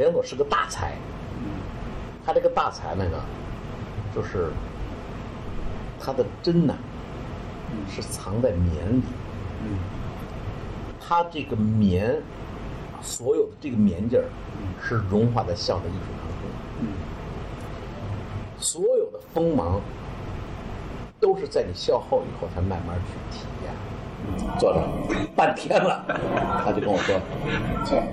[0.00, 0.94] 梁左是个大才，
[2.24, 3.20] 他这个大才那个，
[4.14, 4.50] 就是
[6.00, 6.74] 他的真呐、
[7.86, 9.02] 是藏在棉里。
[10.98, 12.18] 他这个棉，
[13.02, 14.24] 所有的这个棉劲儿，
[14.82, 16.48] 是融化在笑的艺术当中。
[18.58, 19.82] 所有的锋芒，
[21.20, 23.74] 都是在你笑后以后才慢慢去体验。
[24.58, 24.80] 坐着
[25.34, 26.04] 半天了，
[26.64, 27.18] 他就跟我说：“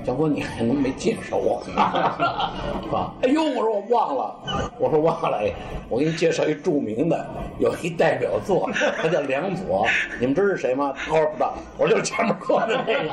[0.06, 3.14] 小郭，你还能没介绍我？” 是吧？
[3.24, 4.36] 哎呦，我说我忘了，
[4.80, 5.38] 我说忘了。
[5.38, 5.52] 哎，
[5.89, 7.28] 我给你介绍一著名的，
[7.60, 8.70] 有一代表作，
[9.02, 9.86] 他叫梁左。
[10.20, 10.93] 你们知道是谁吗？
[10.96, 11.54] 他说不知道。
[11.78, 13.11] 我说就是前面说的那个。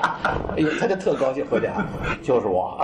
[0.57, 1.73] 哎呦，他就特高兴，回家
[2.23, 2.79] 就是我。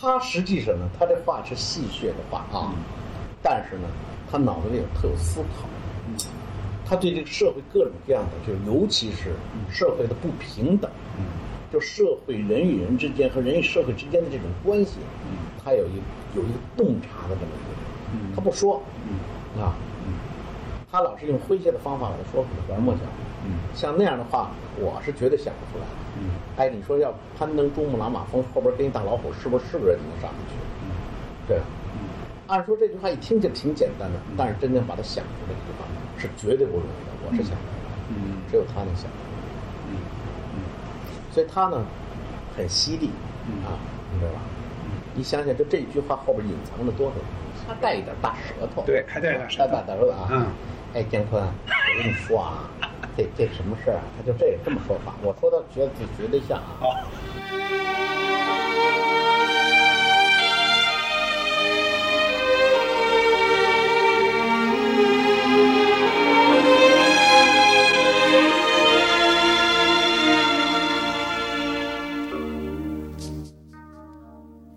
[0.00, 2.72] 他实际上呢，他这话是戏谑的话啊，
[3.42, 3.88] 但是呢，
[4.30, 5.68] 他脑子里有特有思考。
[6.90, 9.30] 他对这个社会各种各样的，就是尤其是
[9.70, 10.90] 社会的不平等，
[11.72, 14.98] 就社会人与人之间和人与社会之间的这种关系，
[15.62, 16.02] 他有一
[16.34, 17.70] 有一个洞察的这么一个
[18.26, 18.82] 人，他不说，
[19.56, 19.78] 啊，
[20.90, 23.02] 他老是用诙谐的方法来说，拐弯抹角，
[23.72, 25.90] 像那样的话，我是绝对想不出来的。
[26.56, 30.56] 哎，你说要攀登珠穆朗玛峰，后边跟一大老虎，是不是是不是人能上去？
[31.46, 31.64] 对吧？
[32.48, 35.86] 按说这句话一听就挺简单的，但是真正把它想出来，这句话
[36.20, 37.10] 是绝对不容易的。
[37.26, 39.10] 我是想不出来的，只有他能想
[39.88, 39.96] 嗯
[40.54, 40.60] 嗯。
[41.32, 41.82] 所以他呢，
[42.56, 43.06] 很犀利
[43.64, 43.80] 啊，
[44.12, 44.40] 你知道吧？
[45.14, 47.14] 你想想，就这一句话后边隐藏着多少？
[47.66, 50.28] 他带一点大舌头，对，还带着大大大舌头啊。
[50.30, 50.46] 嗯。
[50.92, 52.68] 哎，姜昆，我跟你说啊，
[53.16, 54.02] 这这什么事儿啊？
[54.18, 56.82] 他就这这么说话，我说他绝对绝对像啊。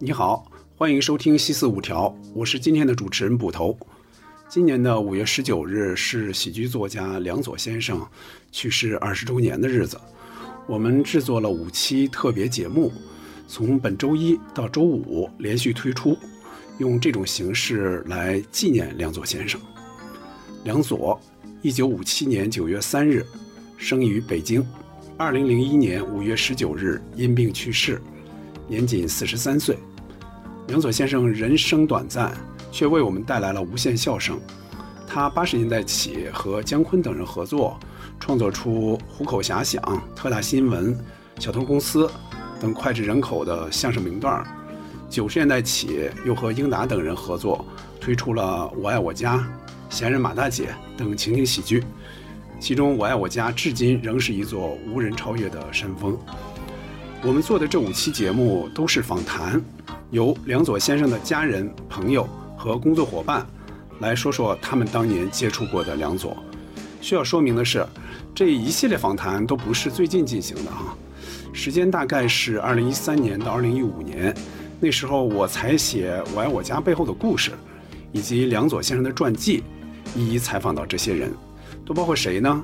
[0.06, 3.78] 你好，欢迎收听《西四五条》，我是今天的主持人捕头。
[4.50, 8.06] 今年的五月十九日是喜剧作家梁左先生
[8.52, 9.98] 去世二十周年的日子，
[10.68, 12.92] 我们制作了五期特别节目，
[13.48, 16.18] 从本周一到周五连续推出，
[16.80, 19.58] 用这种形式来纪念梁左先生。
[20.66, 21.18] 梁左，
[21.62, 23.26] 一九五七年九月三日
[23.78, 24.68] 生于北京，
[25.16, 28.02] 二零零一年五月十九日因病去世，
[28.68, 29.78] 年仅四十三岁。
[30.70, 32.32] 杨佐先生人生短暂，
[32.72, 34.40] 却为我们带来了无限笑声。
[35.06, 37.78] 他八十年代起和姜昆等人合作，
[38.18, 39.84] 创作出《虎口遐想》
[40.16, 40.96] 《特大新闻》
[41.38, 42.08] 《小偷公司》
[42.62, 44.42] 等脍炙人口的相声名段。
[45.10, 47.64] 九十年代起，又和英达等人合作，
[48.00, 49.38] 推出了《我爱我家》
[49.90, 51.84] 《闲人马大姐》等情景喜剧。
[52.60, 56.18] 其中，《我爱我家》至今仍是一座无人超越的山峰。
[57.22, 59.62] 我们做的这五期节目都是访谈。
[60.14, 63.44] 由梁左先生的家人、朋友和工作伙伴
[64.00, 66.38] 来说说他们当年接触过的梁左。
[67.02, 67.84] 需要说明的是，
[68.36, 70.96] 这一系列访谈都不是最近进行的哈，
[71.52, 74.32] 时间大概是二零一三年到二零一五年，
[74.80, 77.50] 那时候我采写《我爱我家》背后的故事，
[78.12, 79.64] 以及梁左先生的传记，
[80.16, 81.34] 一一采访到这些人，
[81.84, 82.64] 都包括谁呢？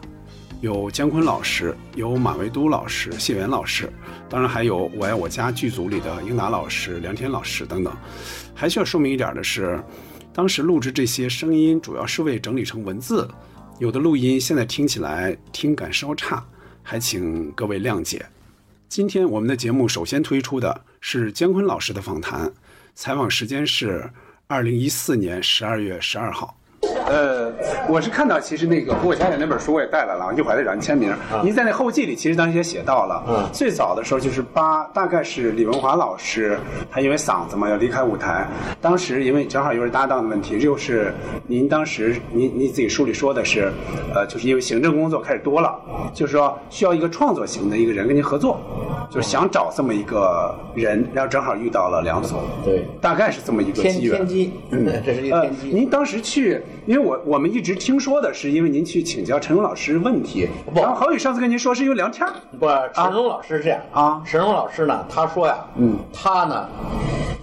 [0.62, 3.90] 有姜昆老师，有马未都老师、谢元老师，
[4.28, 7.96] 当然还有《我爱我家》剧组里的英达老师、梁天老师等等。
[8.54, 9.82] 还需要说明一点的是，
[10.34, 13.26] 当时录制这些声音主要是为整理成文字，
[13.80, 16.46] 有的录音现在听起来听感稍差，
[16.84, 18.26] 还请各位谅解。
[18.90, 22.52] 今天我们的节目首先推出的是姜昆老师的访谈，
[22.96, 24.12] 采访时间是
[24.48, 26.59] 二零一四年十二月十二号。
[26.82, 27.52] 呃，
[27.90, 31.14] 我是看到，其实那个《虎口遐想》那本书我也带来了，一会儿再找您签名。
[31.44, 36.58] 您在那后记里，其实当时也写到了，嗯最早的时候就是八，大概是李文华老师，
[36.90, 38.48] 他因为嗓子嘛要离开舞台，
[38.80, 41.14] 当时因为正好又是搭档的问题，又是
[41.48, 43.72] 您当时您您自己书里说的是，
[44.14, 45.78] 呃，就是因为行政工作开始多了，
[46.14, 48.60] 就是说需要一个创作型的一个人跟您合作，
[49.10, 54.18] 就是想找这么一个人，然后正好遇到了梁总，对，大概是这么一个机缘。
[54.18, 55.68] 天机，嗯， 这是一天，机。
[55.70, 60.80] 您当时去，因为我我们一直听说的是，因为您去请教陈龙老师问题，不。
[60.82, 62.34] 然后郝宇上次跟您说是因为聊天儿。
[62.60, 63.80] 不，陈荣老师是这样。
[63.92, 64.22] 啊。
[64.26, 66.68] 陈荣老师呢，他说呀，嗯，他呢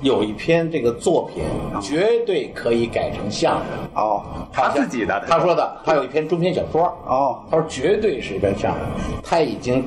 [0.03, 1.45] 有一篇这个作品，
[1.81, 3.65] 绝对可以改成相声。
[3.95, 8.81] 哦，他自己的，他说的，他有一篇中篇小说，哦，他说绝对是一篇相声，
[9.23, 9.85] 他已经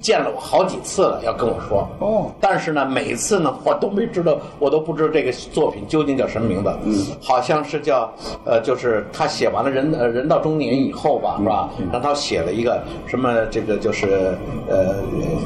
[0.00, 1.88] 见了我好几次了，要跟我说。
[1.98, 6.70] 哦但是呢，每次呢，我都没知道，我都不知道这个作品究竟叫什么名字。
[6.84, 8.10] 嗯，好像是叫
[8.44, 11.68] 呃，就是他写完了人呃人到中年以后吧，是吧？
[11.92, 14.36] 让他写了一个什么这个就是
[14.68, 14.96] 呃，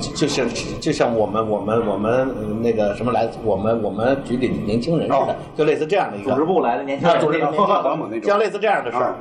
[0.00, 0.46] 就就像
[0.80, 9.14] 就像我们我们我们呃那个什么来，我们我们局里的年轻人似的哦，就类似这样的一个组织部来的年轻啊，人，像类似这样的事儿。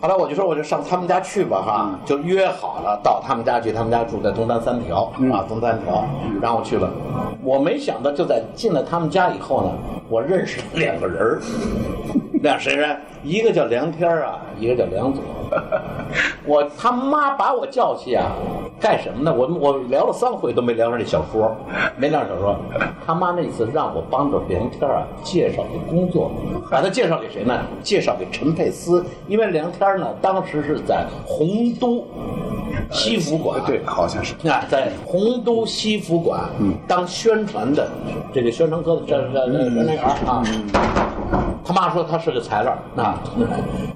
[0.00, 3.70] 后来我就说，我就上他们家去吧，哈，就约好了到他们家去。
[3.70, 6.04] 他们家住在东单三条啊，东单三条。
[6.42, 6.90] 然后我去了，
[7.42, 9.70] 我没想到就在进了他们家以后呢，
[10.08, 11.40] 我认识了两个人儿，
[12.42, 12.96] 俩谁人？
[13.22, 15.22] 一个叫梁天儿啊，一个叫梁左。
[16.46, 18.32] 我他妈把我叫去啊，
[18.80, 19.34] 干什么呢？
[19.34, 21.54] 我我聊了三回都没聊上这小说，
[21.96, 22.56] 没聊上小说。
[23.04, 26.30] 他妈那次让我帮着梁天儿啊介绍个工作，
[26.70, 27.60] 把他介绍给谁呢？
[27.82, 32.06] 介绍给陈佩斯，因为梁天儿呢当时是在洪都
[32.92, 34.34] 西服馆，对，好像是。
[34.48, 36.48] 啊，在洪都西服馆
[36.86, 37.88] 当宣传的
[38.32, 40.42] 这个宣传科的这这这宣传员啊。
[41.64, 43.18] 他妈说他是个材料啊，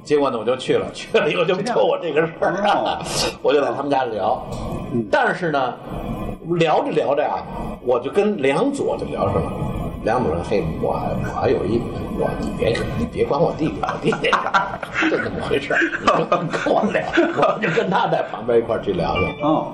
[0.05, 3.01] 结果呢我就去了，去了以后就托我这个事儿啊，
[3.43, 4.43] 我就在他们家聊。
[5.11, 5.75] 但是呢，
[6.59, 7.43] 聊着聊着呀，
[7.83, 9.53] 我就跟梁左就聊上了。
[10.05, 11.01] 梁左说：“嘿，我
[11.41, 11.81] 我有一
[12.19, 14.31] 我你别你别管我弟弟，我弟弟
[15.09, 15.81] 这怎么回事儿？
[15.81, 16.39] 你就跟
[16.71, 17.03] 我聊，
[17.39, 19.41] 我就跟他在旁边一块儿去聊去。
[19.41, 19.73] 哦，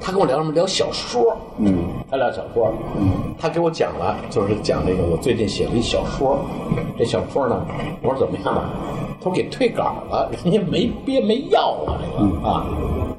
[0.00, 0.52] 他跟我聊什么？
[0.52, 1.36] 聊小说。
[1.58, 2.72] 嗯，他聊小说。
[2.96, 6.38] 嗯，他给我讲了，就是讲那个我最近写了一小说，
[6.98, 7.60] 这小说呢，
[8.02, 8.64] 我说怎么样吧？
[9.18, 12.64] 他说给退稿了，人家没憋没要了这个、啊，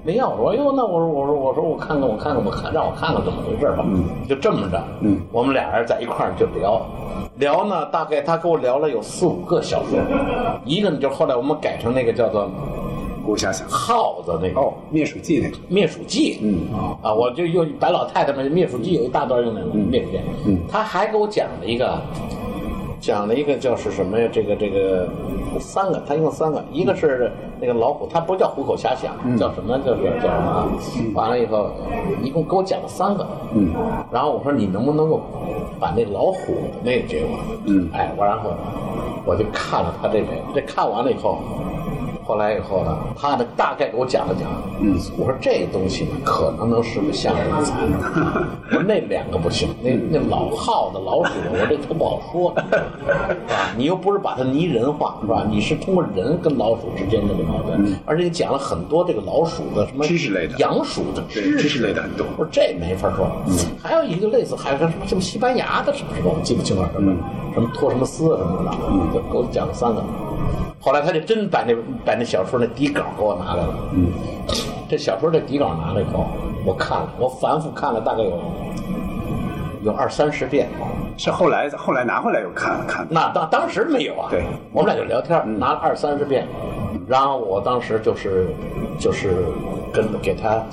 [0.03, 0.45] 没要我。
[0.45, 3.85] 我说哟，那我说我说我说我看看我看看我看让我看看怎么回事吧。
[3.85, 4.81] 嗯，就这么着。
[5.01, 6.81] 嗯，我们俩人在一块儿就聊。
[7.37, 9.99] 聊呢，大概他跟我聊了有四五个小说，
[10.65, 12.49] 一个呢就是后来我们改成那个叫做
[13.25, 13.67] 我瞎想。
[13.69, 15.57] 耗子那个哦，灭鼠剂那个。
[15.67, 16.67] 灭鼠剂，嗯
[17.01, 22.01] 啊，我就用白老太太们灭鼠剂有一大段用那个灭鼠记，嗯，他还给我讲了一个，
[22.99, 24.27] 讲了一个叫是什么呀？
[24.31, 25.07] 这个这个
[25.59, 29.77] 三个，他用了三个，一个是那个老虎，他不叫虎口遐想，叫什么？
[29.79, 30.67] 就是叫什么啊？
[31.13, 31.71] 完了以后，
[32.23, 33.73] 一共给我讲了三个，嗯，
[34.11, 35.21] 然后我说你能不能够
[35.79, 38.51] 把那老虎的那个给我，嗯，哎，我然后
[39.25, 41.39] 我就看了他这个，这看完了以后。
[42.31, 44.47] 后来以后呢，他呢大概给我讲了讲，
[44.79, 47.97] 嗯，我说这东西呢可能能是个相声材料，
[48.71, 53.75] 我说那两个不行，那那老耗子老鼠，我这都不好说，是吧？
[53.75, 55.45] 你又不是把它拟人化，是吧？
[55.49, 60.57] 你是通过人跟老鼠之间的这个矛盾，而且你讲了很多这个老鼠的什么知识类的。
[60.59, 62.25] 养鼠的对知知识类的很多。
[62.37, 63.27] 我说这没法说，
[63.83, 67.13] 还有一个类似，还有个什么什么西班牙的什么什么，我记不清了，什么
[67.53, 70.01] 什么托什么斯啊什么的，就给我讲了三个。
[70.79, 73.75] 后来他就真把那把那小说那底稿给我拿来了。
[73.93, 74.11] 嗯，
[74.89, 76.25] 这小说这底稿拿来以后，
[76.65, 78.39] 我看了，我反复看了大概有
[79.83, 80.67] 有二三十遍。
[81.17, 83.05] 是后来后来拿回来又看了看。
[83.09, 84.43] 那当当时没有啊，对
[84.73, 86.47] 我们俩就聊天，拿了二三十遍，
[87.07, 88.47] 然后我当时就是
[88.99, 89.45] 就是
[89.93, 90.63] 跟给他，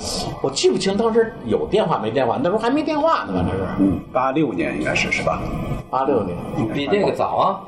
[0.42, 5.40] 我记不清当时有电话没电话，那时候还没电话呢，反正是嗯，八六年应该是是吧？
[5.90, 6.36] 八六年，
[6.74, 7.60] 比这个早啊，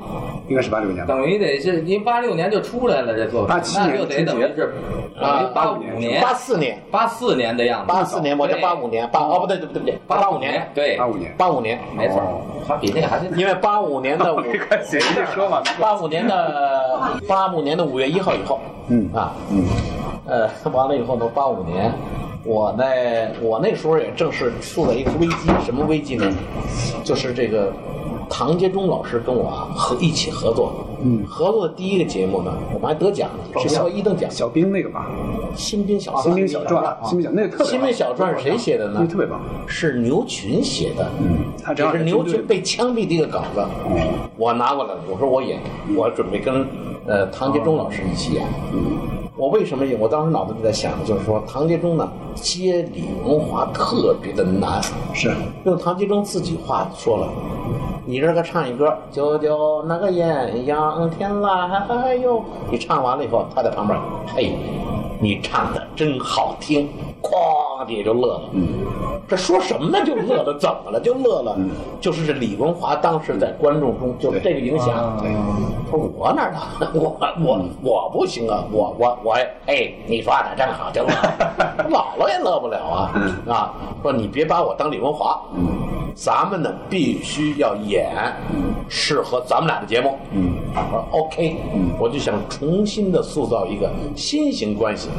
[0.47, 1.03] 应该是八六年。
[1.07, 4.73] 等于得是您八六年就出来了这作品，87年那就得等于是
[5.19, 11.33] 啊八五年、八四年，八四年的样子，八四年，我这八五年，八哦不对对不对不对，八五年，对，八五年。
[11.35, 12.21] 八五年，没错，
[12.67, 15.61] 他比那个还是因为八五年的五， 没关系，你说嘛。
[15.79, 19.65] 八五年的八五年的五月一号以后，嗯啊，嗯，
[20.25, 21.91] 呃，完了以后呢，八五年，
[22.43, 26.25] 我那，我那时候也正是处在一个危机，什么危机呢？
[27.03, 27.71] 就是这个
[28.31, 30.73] 唐杰忠老师跟我啊合一起合作，
[31.03, 35.11] 嗯，合作的第一个节目呢，我们还得奖了，是小一等奖，小兵那个吧，
[35.53, 37.65] 新兵小新兵小传，新兵小那个特别。
[37.65, 39.05] 新兵小传是谁写的呢？
[39.05, 39.41] 特别棒。
[39.67, 43.61] 是牛群写的，嗯，他这是牛群被枪毙的一个稿子，
[44.37, 45.59] 我拿过来了，我说我演，
[45.95, 46.65] 我准备跟
[47.05, 48.45] 呃唐杰忠老师一起演。
[49.41, 49.97] 我为什么有？
[49.97, 54.79] 我当时脑子里在想就是说，唐杰忠呢接李文华特别的难，
[55.15, 55.33] 是，
[55.63, 57.27] 用唐杰忠自己话说了，
[58.05, 64.55] 你这个唱一歌，九九那个艳阳天来哟，你唱完了以后，他在旁边，嘿，
[65.19, 66.87] 你唱的真好听，
[67.21, 68.49] 哐地就乐了。
[68.53, 68.67] 嗯，
[69.27, 70.03] 这说什么呢？
[70.05, 70.99] 就乐了，怎么了？
[70.99, 71.57] 就乐了。
[71.99, 75.17] 就是这李文华当时在观众中就这个影响。
[75.21, 75.31] 对
[75.85, 76.49] 他说我哪
[76.79, 76.89] 能？
[76.93, 78.63] 我我我不行啊！
[78.71, 79.33] 我我我，
[79.67, 81.09] 哎，你说的真好，就乐。
[81.89, 83.11] 姥姥也乐不了啊！
[83.47, 85.41] 啊，说你别把我当李文华。
[86.13, 88.13] 咱们呢必须要演
[88.89, 90.17] 适合咱们俩的节目。
[90.31, 91.55] 嗯，我说 OK，
[91.97, 95.09] 我就想重新的塑造一个新型关系，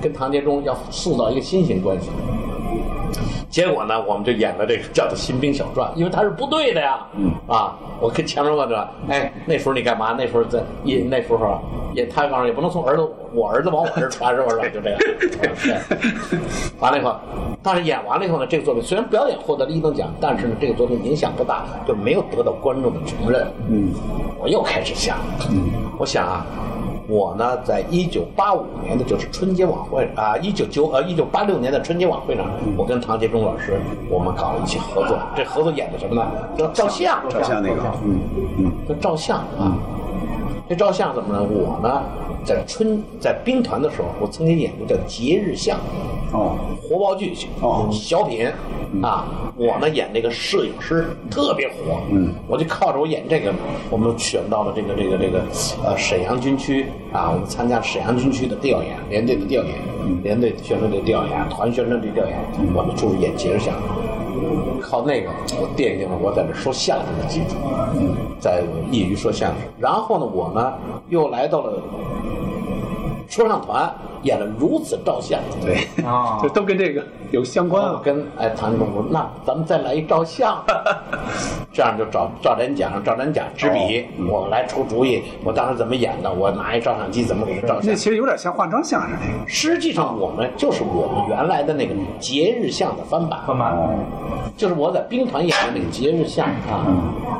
[0.00, 2.10] 跟唐杰忠要塑造一个新型关系。
[3.48, 7.06] 结果呢，我们就演了这个叫做《新兵小传》，因为他是部队的呀。
[7.16, 10.12] 嗯啊，我跟前面问着，哎，那时候你干嘛？
[10.12, 11.58] 那时候在也那时候
[11.94, 14.70] 也，他告诉也不能从儿子我儿子往我这传，是不是？
[14.70, 14.98] 就这样。
[14.98, 16.38] 对。
[16.80, 17.14] 完了以后，
[17.62, 23.46] 但是演完了以后呢，这个作品虽然表演获得了一等奖，但是呢，这个作品影响不大，就没有得到观众的承认。
[23.68, 23.90] 嗯。
[24.40, 25.18] 我又开始想，
[25.50, 26.46] 嗯，我想啊。
[27.10, 32.44] 我呢，在一九八五年的就是春节晚会啊，一九九呃一九八六年的春节晚会上，
[32.76, 33.80] 我跟唐杰忠老师
[34.10, 35.18] 我们搞了一起合作。
[35.34, 36.30] 这合作演的什么呢？
[36.54, 38.20] 叫照相，照相那个，嗯
[38.58, 39.72] 嗯，叫照相啊。
[40.68, 41.42] 这照相怎么呢？
[41.42, 42.02] 我呢，
[42.48, 45.78] 在春在兵团的时候，我曾经演过叫节日相，
[46.32, 48.46] 哦，活报剧，哦，小品，
[49.02, 53.52] 啊，我呢演那个摄影师，特别火，嗯，我就靠着我演这个，
[53.90, 55.42] 我们选到了这个这个这个，
[55.84, 59.74] 呃，沈阳军区啊，我们参加沈阳军区的调研，连队的调研，
[60.22, 62.34] 连队宣传队调研，团宣传队调研，
[62.74, 63.74] 我们出去演节日相。
[64.80, 65.28] 靠那个，
[65.60, 67.56] 我奠定了我在这说相声的基础，
[68.40, 69.58] 在业余说相声。
[69.78, 70.72] 然后呢，我呢
[71.10, 71.82] 又来到了
[73.28, 73.92] 说唱团。
[74.22, 78.00] 演了如此照相，对啊， 就都跟这个有相关了。
[78.02, 80.60] 跟哎，唐中说，那咱们再来一照相，
[81.78, 85.22] 这样就找赵连甲，赵连甲执笔，我来出主意。
[85.44, 86.32] 我当时怎么演的？
[86.32, 87.92] 我拿一照相机怎么给他照相？
[87.92, 89.10] 那其实有点像化妆相声。
[89.46, 93.38] 实际上，我们就是我们原来的那个节日相的翻版。
[93.46, 93.78] 翻版，
[94.56, 96.82] 就是我在兵团演的那个节日相啊。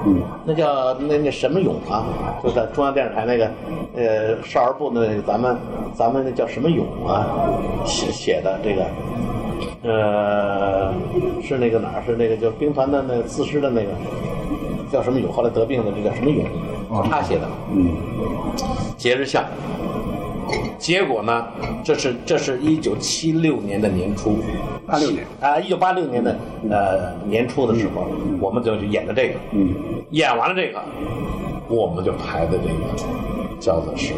[0.06, 2.06] 嗯，那叫那那什么勇啊？
[2.40, 3.50] 就在中央电视台那个
[3.96, 5.56] 呃少儿部的那咱们
[5.96, 6.70] 咱们那叫什么？
[6.70, 7.26] 勇啊，
[7.84, 8.84] 写写的这个，
[9.82, 10.92] 呃，
[11.42, 12.02] 是那个哪儿？
[12.04, 13.90] 是那个叫兵团的那个自师的那个，
[14.90, 15.32] 叫什么勇？
[15.32, 16.44] 后来得病的，这叫什么勇？
[17.08, 17.48] 他写的。
[17.72, 17.96] 嗯。
[18.96, 19.44] 节日像。
[20.78, 21.46] 结果呢？
[21.84, 24.38] 这是这是一九七六年的年初。
[24.86, 26.36] 八六年啊，一九八六年的
[26.70, 28.08] 呃年初的时候，
[28.40, 29.34] 我们就演的这个。
[29.52, 29.74] 嗯。
[30.10, 30.82] 演完了这个，
[31.68, 32.74] 我们就排的这个。
[33.60, 34.14] 叫做是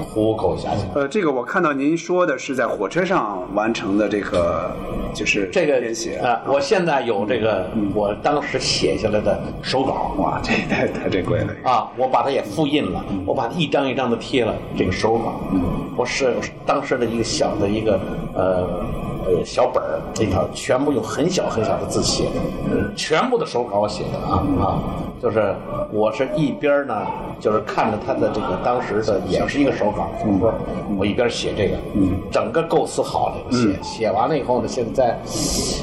[0.00, 0.78] 虎口遐想。
[0.94, 4.70] 呃，这个我看到您说的是在火车上完成的这个，
[5.14, 6.40] 就是这个编写啊。
[6.46, 10.12] 我现在有这个，我当时写下来的手稿。
[10.18, 11.90] 哇，这太太珍贵了啊！
[11.96, 15.40] 我把它也复印了，我把它一张一张的贴了这个手稿。
[15.52, 15.62] 嗯，
[15.96, 18.00] 我是当时的一个小的一个
[18.34, 18.68] 呃。
[19.28, 24.80] 呃，小本儿这套全部用很小很小的字写的，全部的手稿我写的啊啊，
[25.20, 25.54] 就是
[25.92, 26.94] 我是一边呢，
[27.38, 30.08] 就是看着他的这个当时的也是一个手稿，
[30.96, 31.76] 我一边写这个，
[32.30, 35.18] 整个构思好了，写写完了以后呢，现在，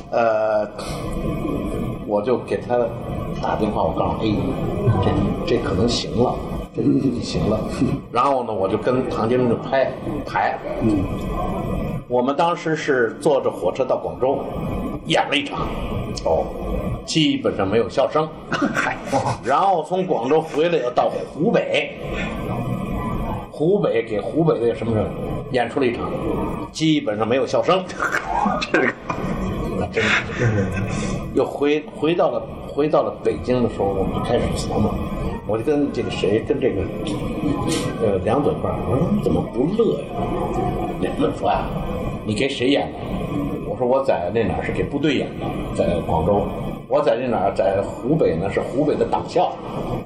[0.10, 0.68] 呃，
[2.08, 2.76] 我就给他
[3.44, 4.34] 打电话，我告诉他，哎，
[5.46, 6.34] 这这可能行了，
[6.76, 7.60] 这就行了，
[8.12, 9.92] 然后呢，我就跟唐杰忠就拍
[10.26, 11.04] 排，嗯。
[12.08, 14.40] 我们当时是坐着火车到广州，
[15.08, 15.68] 演了一场，
[16.24, 16.46] 哦，
[17.06, 18.96] 基本上没有笑声，嗨，
[19.44, 21.98] 然后从广州回来要到湖北，
[23.52, 24.94] 湖北给湖北的什么
[25.52, 26.12] 演出了一场，
[26.72, 27.84] 基本上没有笑声，
[28.72, 28.88] 这个，
[29.80, 30.48] 那 真是，
[31.34, 34.94] 又回回到了回到了北京的时候，我们就开始琢磨，
[35.48, 36.84] 我就跟这个谁跟这个，
[38.04, 40.06] 呃梁总说，我说你怎么不乐呀？
[41.02, 41.66] 梁总说呀。
[42.26, 42.98] 你给谁演的？
[43.70, 46.48] 我说我在那哪是给部队演的，在广州。
[46.88, 48.52] 我在那哪儿在湖北呢？
[48.52, 49.52] 是湖北的党校，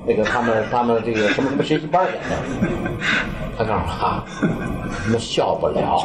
[0.05, 2.89] 那个他们他们这个什么什么学习班演的。
[3.57, 4.23] 他告诉我哈，
[5.11, 6.01] 那笑不了，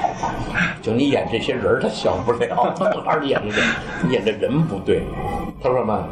[0.83, 2.75] 就你演这些人他笑不了。
[2.77, 3.55] 正好你演的，
[4.11, 5.03] 演的人不对。
[5.63, 6.05] 他说什么？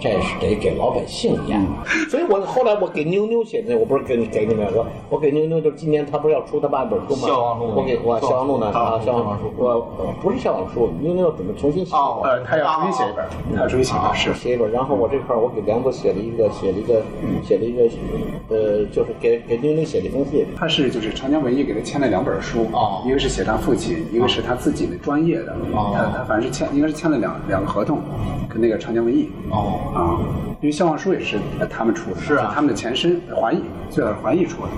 [0.00, 1.60] 这是得给老百姓演，
[2.08, 7.28] 所以我后来我给妞妞写的，我不是给你给你们我我给妞妞，就是今年她不是要出她爸本书吗？
[7.28, 11.94] 消亡录，我给我消亡录呢啊，消亡书，我不是消亡书，妞妞准备重新写。
[11.94, 13.24] 哦，他要重新写一本，
[13.56, 14.70] 他重新写是写一本。
[14.72, 17.02] 然后我这块我给梁子写了一个，写了一个，
[17.44, 17.82] 写了一个，
[18.48, 20.46] 呃，就是给给妞妞写了一封信。
[20.56, 25.54] 他是就是长江文艺给他签了两本书啊，一个是写他父亲，一个是他自己的专业的。
[25.72, 27.98] 他他反正是签，应该是签了两两个合同，
[28.48, 29.28] 跟那个长江文艺。
[29.50, 30.18] 哦啊。
[30.60, 31.38] 因为《笑忘书》也是
[31.70, 34.68] 他们出的，是啊，他们的前身华谊，最早是华谊出的。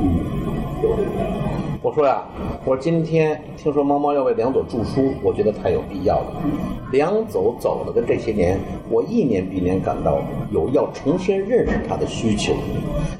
[0.00, 2.22] 嗯，我说呀，
[2.64, 6.42] 我说今天听说猫猫要为梁左著书，我觉得太有必要了。
[6.92, 8.56] 梁左走了的这些年，
[8.88, 10.22] 我一年比一年感到
[10.52, 12.54] 有要重新认识他的需求。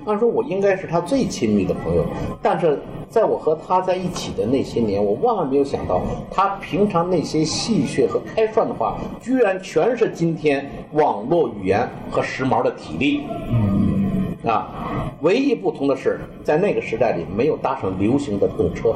[0.06, 2.04] 按说，我应该是他最亲密的朋友，
[2.40, 2.78] 但是。
[3.12, 6.00] 在我和他在一起的那些年，我万万没有想到，
[6.30, 13.20] 他平常那些戏谑和开涮的话，居然全是今天网络语言和时髦的体力。
[13.50, 14.01] 嗯，
[14.44, 18.92] 啊，唯一不同的是，在那个时代里没有搭上流行的动车，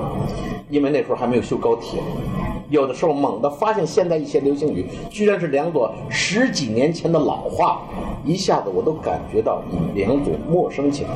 [0.69, 2.01] 因为那时候还没有修高铁。
[2.69, 7.83] 有的时候猛地发现现在一些流行语，居然是两朵十几年前的老话，
[8.25, 9.63] 一下子我都感觉到
[9.95, 11.11] 两朵陌生起来。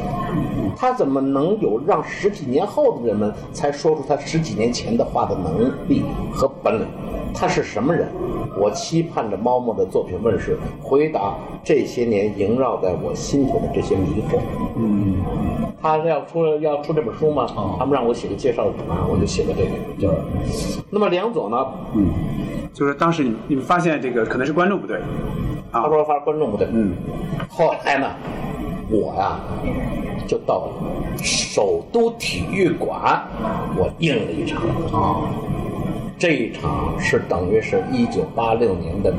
[0.77, 6.03] 他怎么能有让十几年后的人们才说出他十几年前的话的能力
[6.33, 6.87] 和本领？
[7.33, 8.09] 他是什么人？
[8.59, 14.41] 我期盼着猫猫的作品问世，回答这些年萦绕在我心头的这些迷惑。
[14.77, 15.15] 嗯，
[15.81, 17.47] 他要出要出这本书吗？
[17.79, 20.81] 他们让我写个介绍纸啊，我就写的这个，就是。
[20.91, 21.67] 那么梁左呢？
[21.95, 22.13] 嗯，
[22.75, 24.99] 就是当时你你们发现这个可能是观众不对，
[25.71, 26.69] 啊他说发现观众不对。
[26.73, 26.95] 嗯，
[27.49, 28.09] 后来呢，
[28.91, 29.39] 我呀
[30.27, 30.69] 就到
[31.23, 33.23] 首都体育馆，
[33.77, 35.23] 我应了一场啊。
[36.19, 39.11] 这一场是等于是一九八六年的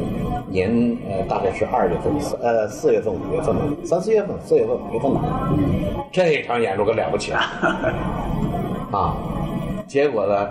[0.48, 5.50] 年，呃，大概是二月份，呃，四月份、五月份吧，三四月份、四月份、五月份吧。
[6.12, 7.42] 这一场演出可了不起 啊！
[8.92, 9.16] 啊，
[9.91, 10.48] 结果呢，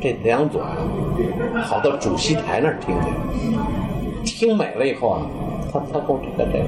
[0.00, 0.74] 这梁左啊，
[1.68, 2.96] 跑到主席台那儿听
[4.24, 5.20] 去，听美了以后啊。
[5.70, 6.64] 他他跟我这这，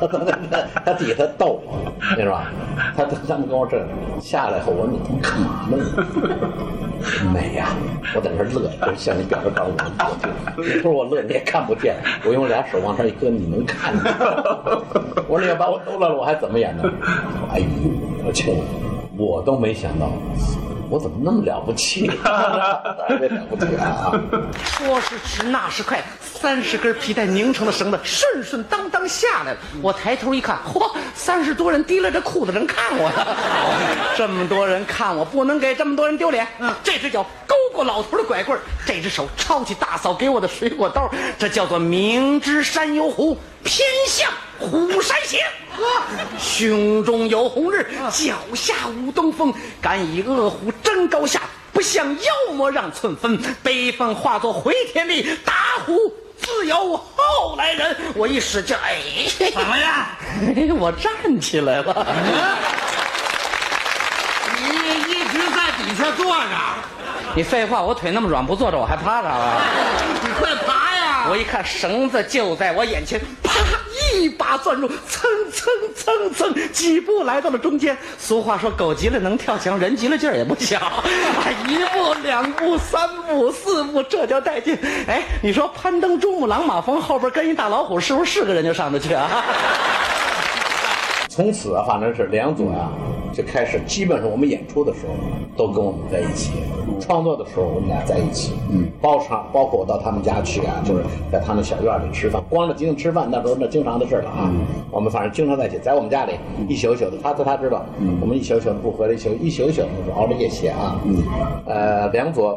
[0.00, 1.76] 他他他他底下他逗我，
[2.16, 2.50] 知道吧？
[2.96, 3.84] 他他他们跟我这
[4.22, 5.76] 下来以后，我说你他妈干嘛呢？
[7.30, 7.76] 美呀！
[8.14, 9.72] 我在那乐，就向你表示告诉
[10.56, 14.14] 我，你说我乐你也看不见，我用俩手往上一搁，你能看见？
[15.28, 16.84] 我说你要把我逗乐了，我还怎么演呢？
[17.52, 17.66] 哎呦，
[18.24, 18.54] 我去，
[19.18, 20.08] 我都没想到。
[20.94, 22.06] 我怎么那么了不起？
[22.22, 24.12] 特别了不起啊！
[24.62, 29.58] 说时迟，那时快，三十根皮带拧成的绳子顺顺当当下来了。
[29.82, 33.26] 我抬头一看，嚯，三十多人提了着裤子人看我呢。
[34.16, 36.46] 这么多人看我，不能给这么多人丢脸。
[36.60, 45.40] 嗯，这只脚勾过老头的拐棍这只手抄起大嫂给我的水果刀，这叫做明知山有虎，偏向虎山行。
[46.38, 49.52] 胸中有红日，脚下无东风。
[49.80, 51.40] 敢以恶虎争高下，
[51.72, 53.36] 不向妖魔让寸分。
[53.62, 55.52] 悲愤化作回天力，打
[55.84, 57.96] 虎自有后来人。
[58.14, 60.06] 我一使劲，哎，怎么样？
[60.78, 62.06] 我站起来了。
[64.56, 64.66] 你
[65.12, 66.50] 一直在底下坐着。
[67.34, 69.60] 你废话，我腿那么软，不坐着我还趴着了。
[70.22, 70.50] 你快！
[71.28, 73.52] 我一看绳子就在我眼前，啪！
[74.12, 77.96] 一把钻入，蹭蹭蹭蹭，几步来到了中间。
[78.18, 80.78] 俗话说，狗急了能跳墙，人急了劲儿也不小。
[80.78, 81.02] 啊
[81.66, 84.78] 一步两步三步四步，这叫带劲。
[85.06, 89.44] 哎，你说攀登珠穆朗玛峰后边跟一大老虎，是不是是个人就上得去啊？
[91.28, 92.88] 从此啊，反正是梁左呀，
[93.34, 95.14] 就开始基本上我们演出的时候
[95.56, 96.52] 都跟我们在一起，
[97.00, 104.52] 创作的时候我们俩在一起，嗯，包场包括我到他们家去啊，就是在他们小院里吃饭，光着经吃饭那时候那经常的事了啊，
[104.90, 106.32] 我们反正经常在一起，在我们家里
[106.68, 107.84] 一宿一宿的，他他他知道，
[108.20, 111.00] 我们一宿一宿的不回来，一宿一宿一宿的熬着夜写啊，
[111.66, 112.56] 呃，梁左，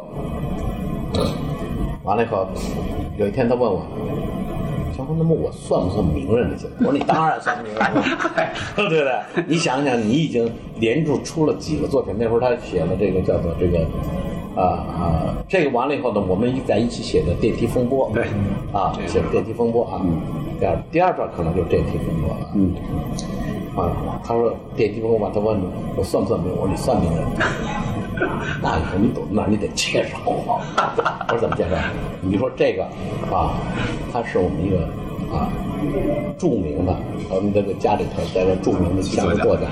[2.03, 2.47] 完了以后，
[3.17, 3.81] 有一天他问我。
[5.07, 8.03] 他说：“那么我算不算名人了？”我说：“你当然算名人了，
[8.75, 9.45] 对不对？
[9.47, 12.13] 你想想，你已经连着出了几个作品。
[12.17, 13.79] 那时候他写了这个叫做这个，
[14.61, 18.09] 啊啊，这个完了以后呢，我们在一起写的《电梯风波》。
[18.13, 18.25] 对，
[18.73, 20.01] 啊，写《电梯风波》啊。
[20.59, 22.49] 第二第二段可能就是《电梯风波》了。
[22.55, 22.75] 嗯。
[23.75, 25.59] 啊，他说《电梯风波》，他问
[25.95, 26.57] 我算不算名人？
[26.59, 27.25] 我说你算名人。
[28.61, 30.59] 那你说你懂，那你得介绍我。
[31.29, 31.75] 我说怎么介绍？
[32.21, 32.83] 你说这个
[33.31, 33.53] 啊，
[34.11, 34.87] 他是我们一个
[35.31, 35.49] 啊
[36.37, 36.95] 著名的，
[37.29, 39.63] 我们这个家里头在这著名的相声作家，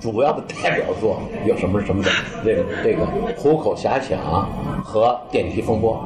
[0.00, 2.10] 主要的代表作有什么什么的？
[2.44, 4.18] 这个这个虎口遐想
[4.82, 6.02] 和电梯风波。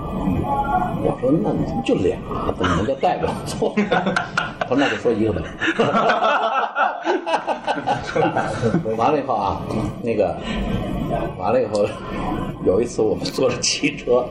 [1.03, 2.17] 我说那你怎么就俩？
[2.57, 3.75] 怎么能叫代表作？
[4.61, 5.43] 他说那就说一个呗。
[8.97, 9.61] 完了以后啊，
[10.03, 10.37] 那个
[11.39, 11.87] 完了以后，
[12.65, 14.25] 有一次我们坐着汽车，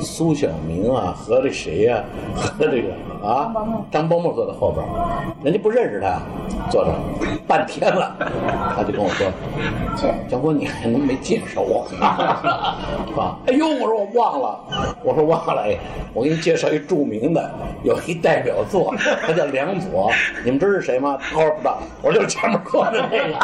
[0.00, 2.02] 苏小明啊和这谁呀
[2.34, 2.88] 和这个
[3.22, 3.52] 啊
[3.90, 4.84] 张伯木坐在后边，
[5.42, 6.20] 人家不认识他，
[6.70, 6.92] 坐着
[7.46, 8.14] 半天了，
[8.76, 9.26] 他就跟我说
[10.28, 14.60] ：“江哥，你还能没介绍我？” 啊，哎呦，我说我忘了，
[15.02, 15.76] 我说忘了，哎，
[16.14, 17.50] 我给你介绍一著名的，
[17.82, 18.94] 有一代表作，
[19.26, 20.10] 他叫梁左，
[20.44, 21.18] 你们知道是谁吗？
[21.20, 23.34] 他说不知道，我说就是前面坐的那个，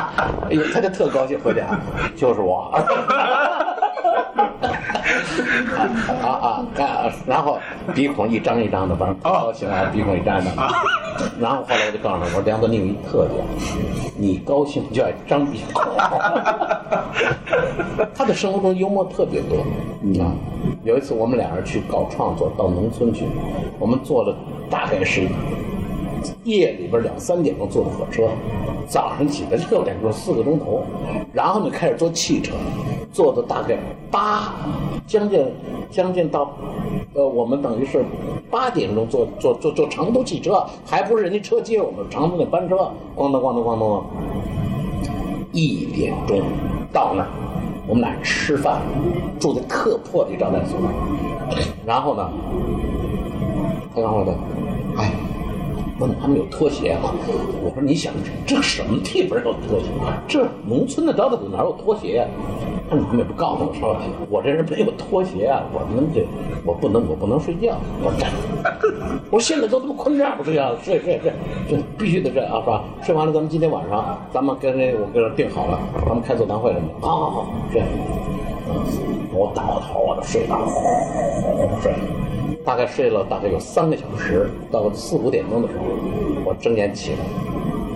[0.48, 1.62] 哎呦，他就特高兴，回家
[2.16, 2.72] 就是我。
[6.22, 6.66] 啊啊！
[6.78, 7.58] 啊，然后
[7.94, 10.54] 鼻孔一张一张的，反正高兴啊，鼻孔一张一张。
[11.38, 13.44] 然后后来我就告诉他，我说梁子你有一特点，
[14.16, 15.82] 你高兴就爱张鼻孔。
[18.14, 19.58] 他的生活中幽默特别多
[20.22, 20.32] 啊。
[20.84, 23.26] 有一次我们俩人去搞创作，到农村去，
[23.78, 24.34] 我们坐了
[24.70, 25.28] 大概是
[26.44, 28.28] 夜里边两三点钟坐的火车，
[28.88, 30.82] 早上起来六点钟四个钟头，
[31.32, 32.54] 然后呢开始坐汽车，
[33.14, 33.78] 坐的大概
[34.10, 34.52] 八
[35.06, 35.46] 将近
[35.88, 36.50] 将近到，
[37.14, 38.04] 呃，我们等于是
[38.50, 44.04] 八点钟坐坐坐坐长途汽车，还不是人家车接我们，长途那班车，咣当咣当咣当，
[45.52, 46.42] 一点钟
[46.92, 47.28] 到那儿，
[47.86, 48.82] 我们俩吃饭，
[49.38, 50.76] 住在特破的招待所，
[51.86, 52.28] 然后呢，
[53.94, 54.34] 他告诉我，
[54.98, 55.12] 哎。
[55.98, 57.14] 问他们有拖鞋吗？
[57.62, 58.12] 我说你想
[58.46, 59.86] 这什么地方有拖鞋？
[60.26, 62.26] 这农村的招待所哪有拖鞋呀？
[62.90, 63.96] 他们也不告诉我说，
[64.28, 66.26] 我这人没有拖鞋啊，我们这
[66.64, 67.76] 我不能我不能睡觉。
[68.02, 68.26] 我说
[69.30, 71.32] 我说现在都他妈困这样不睡觉，睡睡睡，
[71.68, 72.84] 这必须得睡啊，是吧？
[73.02, 77.06] 睡完了咱们今天晚上咱们跟那我跟这定好了，咱们开座谈会什么的。
[77.06, 77.82] 好好好，睡。
[79.32, 80.68] 我倒头我就睡着了，
[81.82, 81.92] 睡。
[82.64, 85.84] 大概睡了大概有三个小时，到四五点钟的时候，
[86.44, 87.18] 我睁眼起来，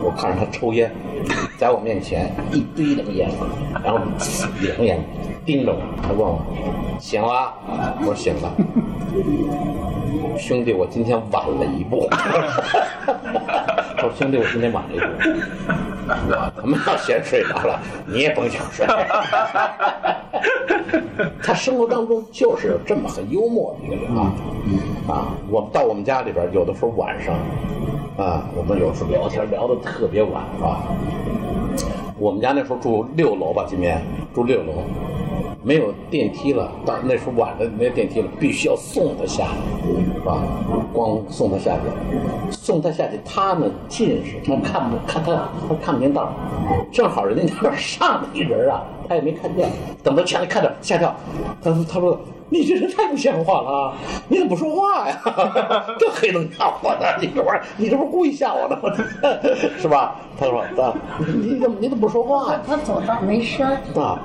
[0.03, 0.93] 我看着他抽烟，
[1.57, 3.31] 在我面前一堆那个烟，
[3.83, 3.99] 然后
[4.61, 5.03] 两眼，
[5.47, 6.39] 盯着我，他问我
[7.01, 7.55] 醒了？
[8.01, 8.53] 我说醒了。
[10.39, 12.09] 兄弟，我今天晚了一步。
[13.99, 15.07] 说兄弟，我今天晚了一步。
[16.09, 18.87] 我他妈要先睡着了，你也甭想睡。
[21.43, 24.33] 他生活当中就是有这么很幽默的一个人啊，
[25.09, 27.35] 啊，我们到我们家里边，有的时候晚上，
[28.17, 30.81] 啊，我们有时候聊天聊得特别晚啊。
[32.19, 34.01] 我们家那时候住六楼吧，今年
[34.35, 34.85] 住六楼。
[35.69, 39.49] 没有电梯了，到那时候晚了，没有电梯了，必须要送他下
[39.85, 40.43] 去，是吧？
[40.95, 46.33] 光送他下去，送他下去，他呢近视，他看不看他他看不见道
[46.91, 49.69] 正好人家那边上的一人啊，他也没看见，
[50.03, 51.15] 等他前来看着吓跳，
[51.63, 52.19] 他说他说。
[52.51, 53.93] 你这人太不像话了！
[54.29, 55.21] 你怎么不说话呀？
[55.99, 58.93] 这黑灯瞎火的，你这玩意儿，你这不是故意吓我的吗？
[59.79, 60.17] 是吧？
[60.41, 60.95] 他说：“啊，
[61.43, 64.21] 你怎么你怎么不说话呀？”他走道没声啊，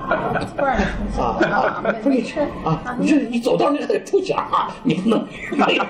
[0.56, 5.88] 突然出现啊，没没声啊，你这你走道你还得出响啊，你不能 没声。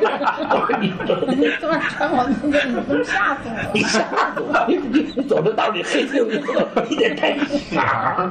[1.28, 3.72] 你突然穿我们这，你都吓死我！
[3.74, 4.66] 你吓死我！
[4.68, 6.42] 你你你走这道你黑听你
[6.90, 7.38] 你得带
[7.70, 8.30] 响。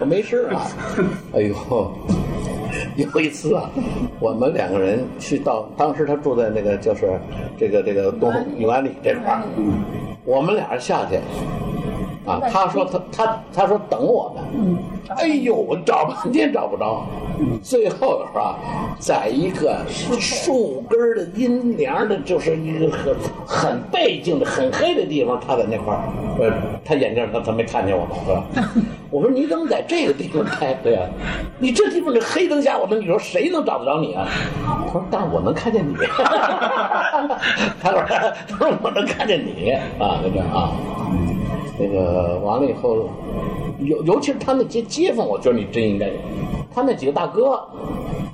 [0.00, 0.66] 我没事啊，
[1.34, 1.54] 哎呦。
[2.96, 3.70] 有一次啊，
[4.20, 7.18] 我们两个人去到，当时他住在那个就是
[7.58, 9.42] 这个这个东永安里这块儿，
[10.24, 11.18] 我们俩人下去，
[12.24, 14.76] 啊，他说他他他说等我们，
[15.16, 17.04] 哎呦，我找半天找不着，
[17.62, 18.56] 最后是吧，
[18.98, 23.14] 在一个树根的阴凉的，就是一个很
[23.46, 26.02] 很背静的很黑的地方，他在那块儿，
[26.38, 26.52] 呃，
[26.84, 28.44] 他眼镜他他没看见我们是吧？
[29.10, 30.72] 我说你怎么在这个地方待？
[30.82, 31.02] 对呀，
[31.58, 34.26] 你这地方这黑灯瞎火的，你说谁能找得着你啊？
[34.86, 35.94] 他说，但是我能看见你。
[37.82, 40.72] 他说，他 说我能看见你啊，就这样啊，
[41.78, 43.08] 那个完了以后，
[43.80, 46.14] 尤尤其是他那些街坊，我觉得你真应该有。
[46.74, 47.60] 他那几个大哥，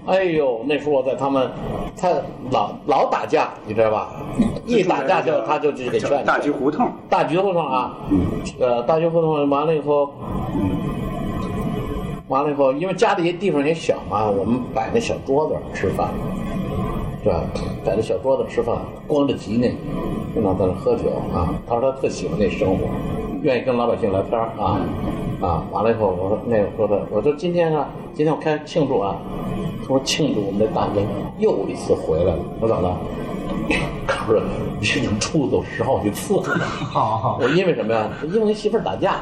[0.07, 1.51] 哎呦，那时候我在他们，
[1.97, 2.11] 他
[2.51, 4.13] 老老打架，你知道吧？
[4.65, 6.25] 一打架就他就去给劝。
[6.25, 6.89] 大橘胡同。
[7.09, 7.97] 大橘胡同啊，
[8.61, 10.11] 呃，大橘胡同完了以后。
[12.29, 16.11] 完了以后，因为家里地方也小嘛，我们摆那小桌子吃饭，
[17.25, 17.43] 对吧？
[17.85, 19.67] 摆那小桌子吃饭，光着脊呢，
[20.35, 21.49] 经常在那喝酒啊。
[21.67, 22.87] 他说他特喜欢那生活，
[23.43, 24.81] 愿意跟老百姓聊天啊
[25.41, 25.65] 啊。
[25.71, 29.17] 完了以后，我说那个说的，我说今天啊，今天我开庆祝啊。
[29.81, 31.01] 他说庆祝我们的大哥
[31.39, 32.39] 又一次回来了。
[32.61, 32.97] 我咋了？
[34.07, 34.35] 可
[34.83, 36.43] 是已经出走十好几次了。
[37.41, 38.09] 我因为什么呀？
[38.25, 39.17] 因为跟媳妇儿打架。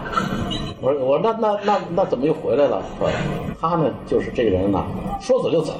[0.81, 2.83] 我说我说那那那那怎么又回来了？
[2.99, 3.09] 说
[3.61, 4.85] 他呢就是这个人呢，
[5.21, 5.75] 说走就走，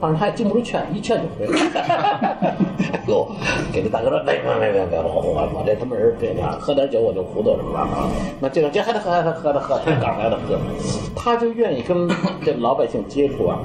[0.00, 1.60] 但是他也经不住劝，一劝就回来。
[2.92, 3.26] 哎呦，
[3.72, 8.08] 给这大哥说别别别别别，我我我这他妈人这样，喝点酒我就糊涂了啊？
[8.40, 10.56] 那这个这还得喝还得喝得喝，这杆还得喝。
[11.14, 12.08] 他就愿意跟
[12.44, 13.58] 这老百姓接触啊，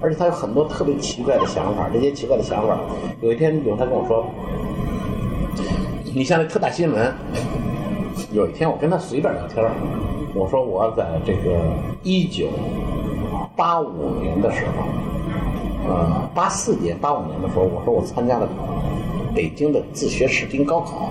[0.00, 2.78] 而且他有很多特别奇怪的想法，这些奇怪的想法，
[3.20, 4.26] 有一天有他跟我说，
[6.14, 7.12] 你像那特大新闻。
[8.32, 9.64] 有一天我跟他随便聊天
[10.34, 11.58] 我说我在这个
[12.04, 12.48] 一九
[13.56, 18.48] 八五年的时候，呃，八四年、八五年的时候，我说我参加了
[19.34, 21.08] 北京的自学视听高考。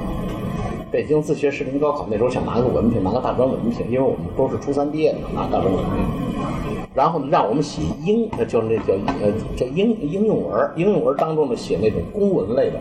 [0.91, 6.68] 北京自学视听高考那时候想拿个文凭，拿个大专文凭，因为我们都是初三毕业的，拿大专文凭。
[6.95, 12.80] 然后，让我们写英，就是那叫呃叫英应用文，应用文当中呢写那种公文类的。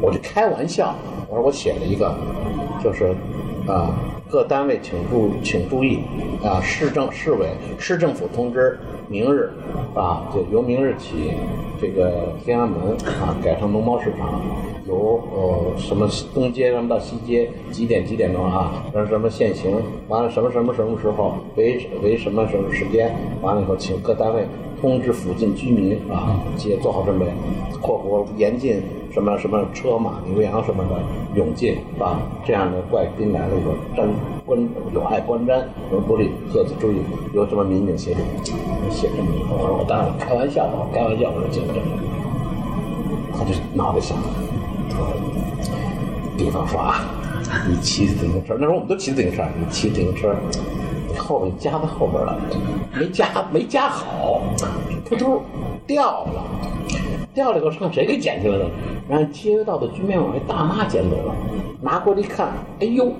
[0.00, 0.94] 我就开玩笑，
[1.28, 2.14] 我说我写了一个，
[2.82, 3.14] 就是。
[3.68, 3.94] 啊，
[4.30, 6.00] 各单位请注请注意
[6.42, 8.78] 啊，市政市委市政府通知，
[9.08, 9.52] 明日
[9.94, 11.32] 啊，就由明日起，
[11.78, 14.40] 这个天安门啊改成农贸市场，
[14.86, 19.76] 由呃什么东街什么到西街几点几点钟啊，什么什么限行，
[20.08, 24.46] 完了什么什么什么时候为为什么什么时间，完了以后请各单位
[24.80, 27.26] 通知附近居民啊，也做好准备
[27.82, 28.80] （括弧严禁
[29.18, 30.90] 什么什么车马牛羊什么的
[31.34, 32.22] 涌进啊）。
[32.46, 34.08] 这样的怪兵来了以后，沾
[34.46, 36.98] 观有碍观瞻，有不利，各自注意。
[37.34, 38.20] 由什么民警协助
[38.90, 41.86] 写这么一个，我说我当然开玩笑吧，开玩笑，我说这个这个，
[43.36, 44.16] 他就脑袋想。
[46.36, 47.04] 比方说啊，
[47.68, 50.32] 你骑自行车，那时候我们都骑自行车，你骑自行车，
[51.18, 52.38] 后边夹在后边了，
[52.94, 54.40] 没夹没夹好，
[55.04, 55.42] 扑通
[55.84, 56.44] 掉了，
[57.38, 58.68] 掉了以后让谁给捡起来了？
[59.08, 61.32] 让街道的居民网一大妈捡走了，
[61.80, 62.48] 拿过来一看，
[62.80, 63.12] 哎呦，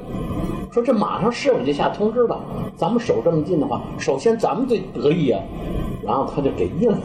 [0.72, 2.36] 说这马上市委就下通知了，
[2.76, 5.40] 咱们守这么近的话，首先咱们最得意啊。
[6.04, 6.98] 然后他就给印了，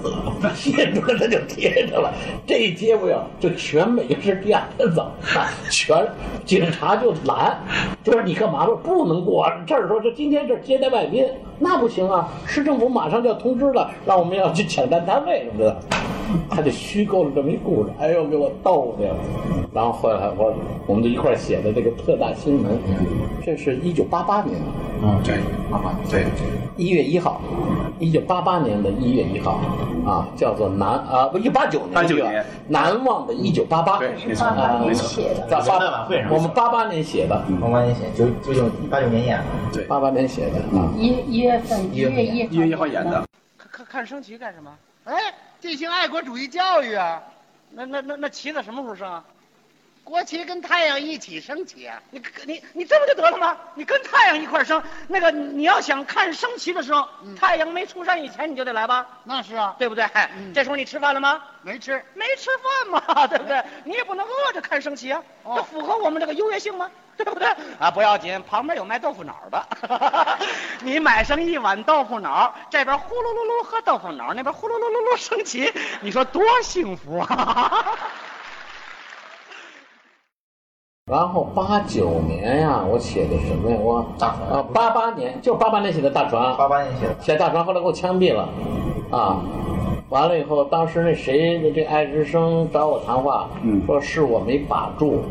[0.65, 2.13] 印出来他就贴上了。
[2.47, 6.07] 这一贴不要，就全美是第二天早上，全
[6.45, 7.59] 警察就拦，
[8.01, 9.87] 就说你干嘛说不能过这儿？
[9.87, 11.27] 说这今天这接待外宾，
[11.63, 12.27] 那不行啊！
[12.45, 15.77] 市政府马上就要通知了，让我们要去抢占单位什么的。
[16.49, 19.07] 他就虚构了这么一故事，哎呦，给我逗的。
[19.73, 20.53] 然后后来我
[20.87, 22.77] 我们就一块儿写的这个特大新闻，
[23.45, 24.55] 这是一九八八年，
[25.01, 25.35] 嗯，对，
[25.69, 26.25] 八八对，
[26.75, 27.41] 一月一号，
[27.99, 29.59] 一九八八年的一月一号
[30.05, 39.43] 啊，叫做难啊不一八九年，八九年难忘的一九八八，对没错啊没错写的，在八元旦晚会上我们八八年写的，八八年写，九九九八九年演的。
[39.73, 40.89] 对，八八年写的啊。
[40.97, 43.27] 一一月份一月一一月一号演的，
[43.59, 44.75] 看看看升旗干什么？
[45.03, 45.13] 哎，
[45.59, 47.21] 进行爱国主义教育啊！
[47.69, 49.23] 那那那那旗子什么时候升啊？
[50.03, 52.01] 国旗跟太阳一起升起啊！
[52.09, 53.55] 你你你这不就得了吗？
[53.75, 57.07] 你跟太阳一块儿升，那个你要想看升旗的时候，
[57.39, 60.03] 太阳没出山以前你就得来吧，那是啊，对不对？
[60.55, 61.43] 这时候你吃饭了吗？
[61.61, 62.03] 没吃。
[62.15, 63.63] 没吃饭嘛， 对不对？
[63.83, 66.89] 你也不能饿着看升旗啊，哦这符合我们这个优越性吗？
[67.17, 67.47] 对不对？
[67.79, 69.65] 啊，不要紧，旁边有卖豆腐脑的，
[70.81, 75.71] 你买上一碗豆腐脑，这边呼噜噜噜喝豆腐脑，那边呼噜噜噜噜升旗，
[76.01, 77.85] 你说多幸福啊！
[81.11, 83.77] 然后八九年呀，我写的什么呀？
[83.77, 87.15] 我大船啊，八八年就八八年写的大船，八八年写的。
[87.19, 88.47] 写大船，后来给我枪毙了，
[89.11, 89.37] 啊，
[90.13, 93.49] 完了以后，当时那谁，这爱之声找我谈话，
[93.87, 95.21] 说是我没把住，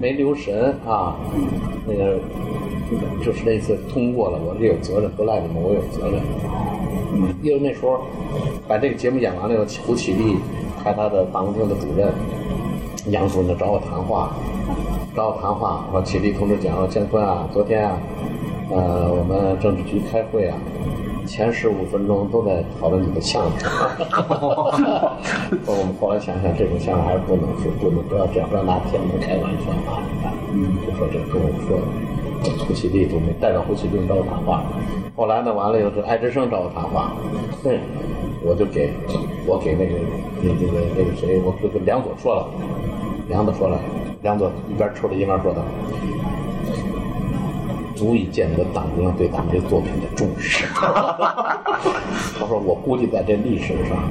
[0.00, 1.14] 没留神啊，
[1.86, 2.18] 那个
[3.24, 6.20] 就是那次通过了，我这有责任，不赖你们，我有责任。
[7.14, 8.00] 嗯，因为那时候
[8.66, 10.36] 把这个节目演完了以后，胡启立
[10.82, 12.12] 派他的办公厅的主任
[13.12, 14.32] 杨主任找我谈话，
[15.14, 17.96] 找我谈话，说启立同志讲，说建坤啊，昨天啊，
[18.72, 20.58] 呃，我们政治局开会啊，
[21.26, 23.68] 前十五分钟都在讨论你的相声。
[25.66, 30.02] 我们后来想想，这种相声还是不能说，不能不要这样，不要拿天安门开玩笑啊！
[30.54, 31.78] 嗯，就说这跟我说，
[32.64, 34.62] 胡启立同志代表胡启立找我谈话。
[35.16, 37.12] 后来呢，完了以后是爱之声找我谈话，
[37.62, 37.80] 对，
[38.44, 38.92] 我就给
[39.46, 39.94] 我给那个
[40.42, 42.46] 那那个那个谁，我就跟梁左说了，
[43.28, 43.78] 梁左说了，
[44.22, 45.60] 梁左一边抽着一边说的。
[47.96, 50.66] 足以见得党中央对咱们这作品的重视。
[52.38, 54.08] 他说：“我估计在这历史上，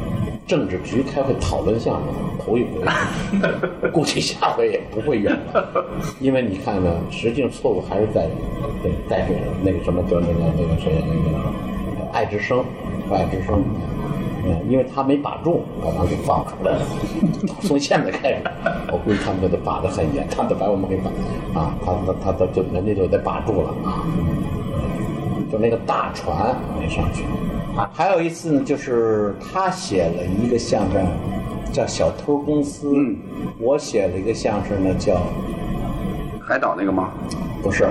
[0.47, 2.07] 政治局开会讨论项目
[2.43, 2.83] 头一回，
[3.93, 5.85] 估计下回也不会有了。
[6.19, 8.27] 因为你看呢，实际上错误还是在
[9.07, 11.37] 在这那个什么叫那个那个谁那个
[12.11, 12.65] 爱之声，
[13.11, 13.63] 爱之声。”
[14.45, 16.81] 嗯，因为他没把住，把他给放出来了。
[17.61, 18.43] 从现在开始，
[18.91, 21.09] 我估计他们就得把得很严，他得把我们给把
[21.59, 24.05] 啊，他他他他就人家就得把住了啊。
[25.51, 27.23] 就那个大船没上去
[27.75, 27.89] 啊。
[27.93, 31.05] 还有一次呢，就是他写了一个相声，
[31.73, 33.17] 叫《小偷公司》，嗯
[33.59, 35.21] 我写了一个相声呢，叫
[36.39, 37.09] 海岛那个吗？
[37.63, 37.87] 不是，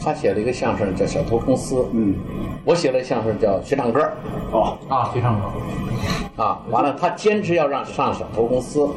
[0.00, 2.14] 他写了一个相声叫《小偷公司》，嗯，
[2.64, 4.00] 我写了一相声叫《学唱歌》。
[4.52, 5.46] 哦，啊，学唱歌。
[6.42, 8.88] 啊，完了，他坚持要让上小头公司，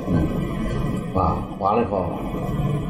[1.15, 2.05] 啊，完了以后，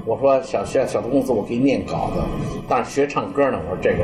[0.05, 2.21] 我说小学小偷公司我给你念稿子，
[2.67, 4.03] 但是学唱歌呢，我说这个，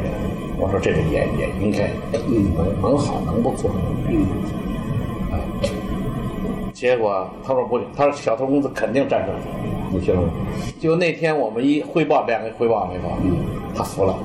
[0.58, 1.90] 我说这个也也应该，
[2.28, 3.70] 嗯，能能好，能不错，
[4.08, 4.26] 嗯，
[5.32, 5.38] 啊，
[6.74, 9.36] 结果他说不，他说小偷公司肯定战胜，
[9.92, 10.30] 你信了吗？
[10.80, 13.18] 就那天我们一汇报，两个汇报了以后，
[13.76, 14.16] 他服了。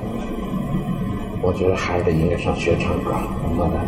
[1.41, 3.11] 我觉得孩子应该上学唱歌。
[3.57, 3.79] 妈的，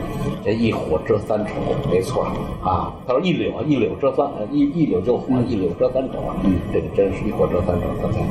[0.45, 1.53] 这一火遮三丑，
[1.91, 2.23] 没错
[2.63, 2.93] 啊。
[3.05, 6.35] 他说一柳啊，一柳遮三，呃一一柳就火，一柳遮三丑啊。
[6.43, 7.87] 嗯，这个真是一火遮三丑。
[8.01, 8.21] 他才，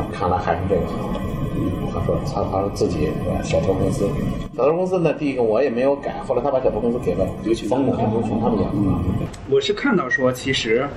[0.00, 1.20] 啊，看来还是这个好。
[1.56, 4.08] 嗯，他说他他说自己呃小偷公司，
[4.56, 9.26] 小偷公司呢，第一个我也没有改，后来他把小偷公司给了刘群、冯巩和刘群他们演的。
[9.48, 10.88] 我是看到说，其实，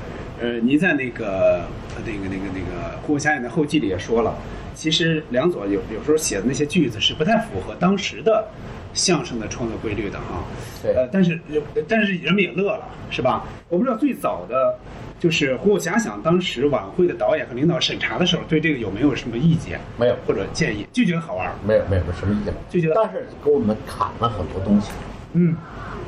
[0.42, 1.60] 呃，您在那个
[1.96, 4.34] 呃那个那个那个《虎虎侠演》的后记里也说了，
[4.78, 8.48] 其实梁左有有时候写的那些句子是不太符合当时的
[8.94, 10.44] 相声的创作规律的哈。
[10.84, 11.40] 对呃，但是
[11.88, 13.44] 但是人们也乐了，是吧？
[13.70, 14.78] 我不知道最早的。
[15.20, 19.80] 就是《虎虎遐想》当时晚会的导演和领导审查的时候，对这个有没有什么意见？
[19.98, 21.56] 没有或者建议，就觉得好玩儿。
[21.66, 24.92] 没有没有什么意见，就觉得但是给我们砍了很多东西，
[25.34, 25.56] 嗯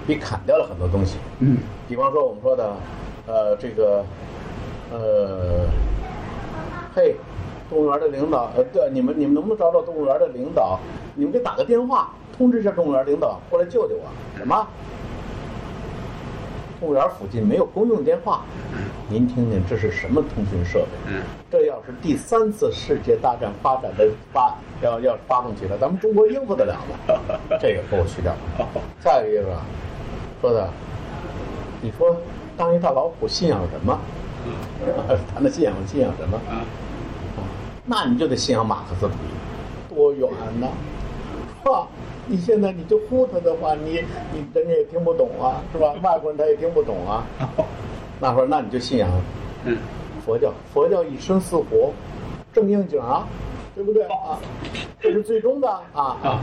[0.07, 1.17] 给砍掉了很多东西。
[1.39, 2.71] 嗯比方说我们说的，
[3.25, 4.05] 呃，这个，
[4.91, 5.65] 呃，
[6.93, 7.15] 嘿，
[7.69, 10.79] 动物园的领导，呃，对，你们你们能不能找找动物园的领导？
[11.15, 14.03] 你们给打个电话，通知一下动物园领导过来救救我。
[14.37, 14.67] 什么？
[16.79, 18.41] 动物园附近没有公用电话，
[19.09, 20.85] 您听听这是什么通讯设备？
[21.09, 27.15] 嗯，这要是第三次世界大战发展的发要要发动起来，咱们中国应付得了吗？
[27.59, 28.33] 这个给我去掉。
[29.01, 29.43] 再一个，
[30.39, 30.69] 说的，
[31.81, 32.15] 你说
[32.55, 33.99] 当一大老虎信仰什么？
[35.33, 36.39] 谈的信仰信仰什么？
[37.91, 40.67] 那你就得信仰马克思主义，多远呐？
[41.65, 41.87] 哈，
[42.27, 45.93] 你现在你就呼他的话，你你人家也听不懂啊，是吧？
[46.03, 47.25] 外国人他也听不懂啊。
[48.21, 49.09] 那会儿那你就信仰
[49.65, 49.75] 嗯
[50.23, 51.91] 佛教，佛教以身似佛，
[52.53, 53.25] 正应景啊，
[53.73, 54.37] 对不对啊？
[55.01, 55.81] 这是最终的啊
[56.21, 56.39] 啊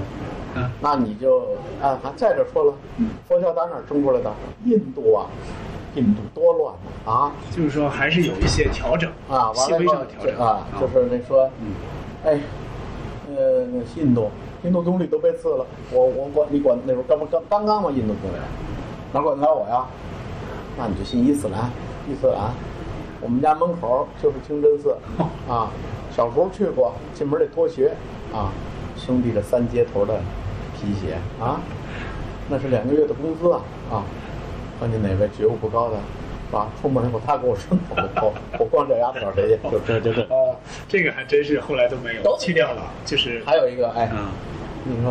[0.56, 1.42] 啊那你就
[1.80, 2.72] 啊，还再者说了，
[3.28, 4.32] 佛教打哪儿生出来的？
[4.64, 5.26] 印度啊，
[5.96, 7.32] 印度多乱啊！
[7.50, 10.38] 就是说还是有一些调整啊，完细微上的调整。
[10.38, 11.50] 啊，就是那说，
[12.24, 12.38] 哎，
[13.34, 14.30] 呃，那印度
[14.62, 18.36] 印度总理都被刺了，我我管你管那时候刚刚刚刚嘛，印度总理，
[19.12, 19.86] 哪管得了我呀？
[20.78, 21.70] 那你就信伊斯兰，
[22.06, 22.52] 伊斯兰，
[23.20, 24.94] 我们家门口就是清真寺。
[25.48, 25.70] 啊，
[26.14, 27.94] 小时候去过，进门得脱鞋
[28.34, 28.52] 啊，
[28.96, 30.20] 兄弟这三接头的
[30.74, 31.58] 皮鞋啊，
[32.50, 34.04] 那是两个月的工资啊啊，
[34.78, 35.96] 看见哪位觉悟不高的。
[36.52, 36.68] 啊！
[36.80, 37.76] 出门以后，他跟我伸
[38.14, 39.68] 头，我我光脚丫子找谁去？
[39.68, 40.22] 就这就这。
[40.30, 40.54] 哦，
[40.88, 44.30] 这个还真是后来都没有都去掉了，就是还有一个，哎，啊
[44.84, 45.10] 你说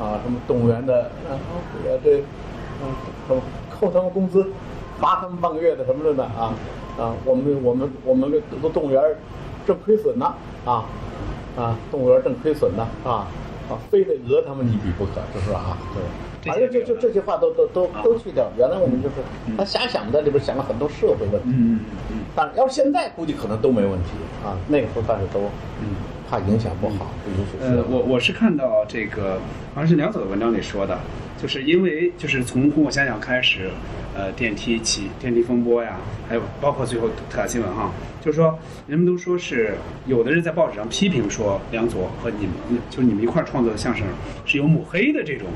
[0.00, 1.36] 啊，什么动物园的，啊，
[1.84, 2.16] 呃，这，
[2.82, 2.88] 嗯，
[3.28, 3.42] 什么
[3.78, 4.50] 扣他们工资，
[4.98, 6.24] 罚他们半个月的什么的呢？
[6.24, 6.54] 啊
[6.98, 9.02] 啊，我们我们我们这动动物园
[9.66, 10.86] 正亏损呢，啊
[11.58, 13.28] 啊，动物园正亏损呢，啊
[13.68, 16.31] 啊，非得讹他们一笔不可，就是啊，对。
[16.44, 18.50] 反正就就这些话都都都都去掉。
[18.56, 19.14] 原来我们就是
[19.56, 24.10] 他瞎想在里边想了很多社会问题，嗯嗯嗯但要是现在估计可能都没问题
[24.44, 24.58] 啊。
[24.68, 25.40] 那个时候但是都
[25.80, 25.94] 嗯。
[26.32, 27.10] 怕影响不好，
[27.60, 29.38] 呃，我我是看到这个，
[29.74, 30.98] 好像是梁左的文章里说的，
[31.36, 33.68] 就是因为就是从《虎虎遐想》开始，
[34.16, 37.92] 呃，电梯起电梯风波呀，还有包括最后特大新闻哈，
[38.24, 39.74] 就是说人们都说是
[40.06, 44.06] 有的人在报纸上批评说梁左和你们，就是你们一块儿创作的相声
[44.46, 45.46] 是有抹黑的这种，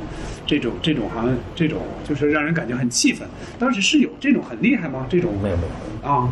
[0.46, 3.26] 这种这种好像这种就是让人感觉很气愤。
[3.58, 5.06] 当时是有这种很厉害吗？
[5.08, 6.06] 这种没有没有。
[6.10, 6.30] 啊，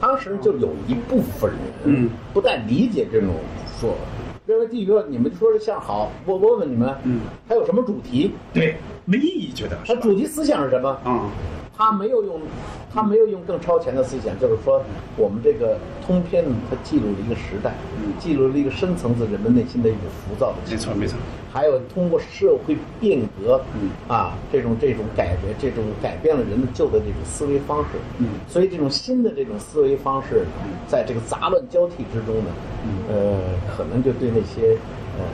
[0.00, 3.34] 当时就有一部分人，嗯，不太理解这种
[3.82, 3.96] 说，
[4.46, 8.32] 认为第一个你们说这相声好，我我问你们，嗯，它有什么主题？
[8.54, 10.88] 对，没意义，觉得它主题思想是什么？
[11.02, 11.28] 啊，
[11.76, 12.40] 他没有用，
[12.94, 14.80] 他没有用更超前的思想，就是说
[15.16, 20.58] 我们这个通篇它记录了一个时代，嗯记录了一个深层次人们内心的一种浮躁的。
[20.70, 21.18] 没错没错，
[21.52, 23.90] 还有通过社会变革，嗯。
[24.08, 28.26] 啊，这种这种改革，这种改变了人们旧的这种思维方式，嗯。
[28.48, 30.46] 所以这种新的这种思维方式，
[30.88, 32.50] 在这个杂乱交替之中呢，
[32.84, 32.90] 嗯。
[33.08, 33.40] 呃，
[33.76, 34.76] 可能就对那些
[35.18, 35.24] 呃，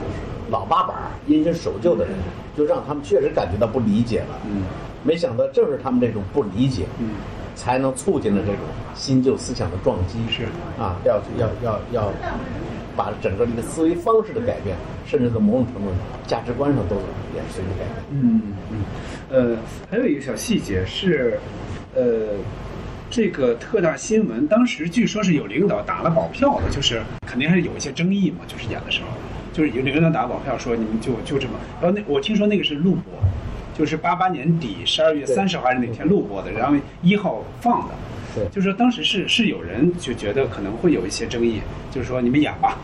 [0.00, 0.18] 就是
[0.50, 2.14] 老八板儿因循守旧的人，
[2.56, 4.64] 就让他们确实感觉到不理解了，嗯。
[5.04, 7.10] 没想到正是他们这种不理解，嗯。
[7.54, 8.60] 才能促进了这种
[8.94, 10.18] 新旧思想的撞击。
[10.28, 10.44] 是。
[10.80, 12.12] 啊，要要要要
[12.96, 14.76] 把整个这个思维方式的改变，
[15.06, 16.96] 甚至在某种程度上价值观上都
[17.34, 18.04] 也随着改变。
[18.10, 18.84] 嗯嗯，
[19.30, 19.56] 呃，
[19.90, 21.38] 还有一个小细节是，
[21.94, 22.34] 呃，
[23.10, 29.08] 这个特大新闻当时据说是有领导打了保票的，就是肯定还是有一些争议嘛，就是演的时候，
[29.52, 33.04] 就是有领导打保票说你们就就这么，然后那我听说那个是录播，
[33.76, 37.94] 就是八八年底十二月对三十号还是哪天录播的，然后一号放的。
[38.34, 38.44] 对。
[38.48, 42.78] 就是说当时是是有人就觉得可能会有一些争议，就是说你们演吧，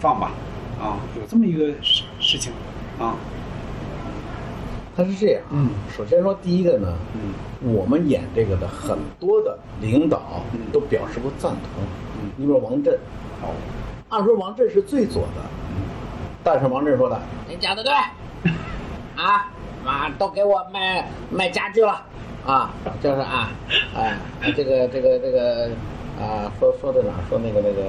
[0.00, 0.32] 放吧，
[0.80, 2.52] 啊，有这么一个事事情，
[2.98, 3.14] 啊，
[4.96, 7.32] 他是这样，嗯，首先说第一个呢，嗯。
[7.72, 10.60] 我们演这个的很多的领导嗯。
[10.70, 11.82] 都表示过赞同，
[12.20, 12.30] 嗯。
[12.36, 12.92] 你比如王震，
[13.40, 13.48] 哦，
[14.10, 15.40] 按说王震是最左的，
[16.42, 17.90] 但是王震说的，你讲的对，
[19.16, 19.50] 啊，
[19.82, 22.04] 啊，都给我卖卖家具了，
[22.46, 22.70] 啊，
[23.02, 23.50] 就是啊，
[23.96, 24.18] 哎，
[24.54, 25.70] 这个这个这个
[26.20, 27.12] 啊，说说的哪？
[27.28, 27.82] 说那个那个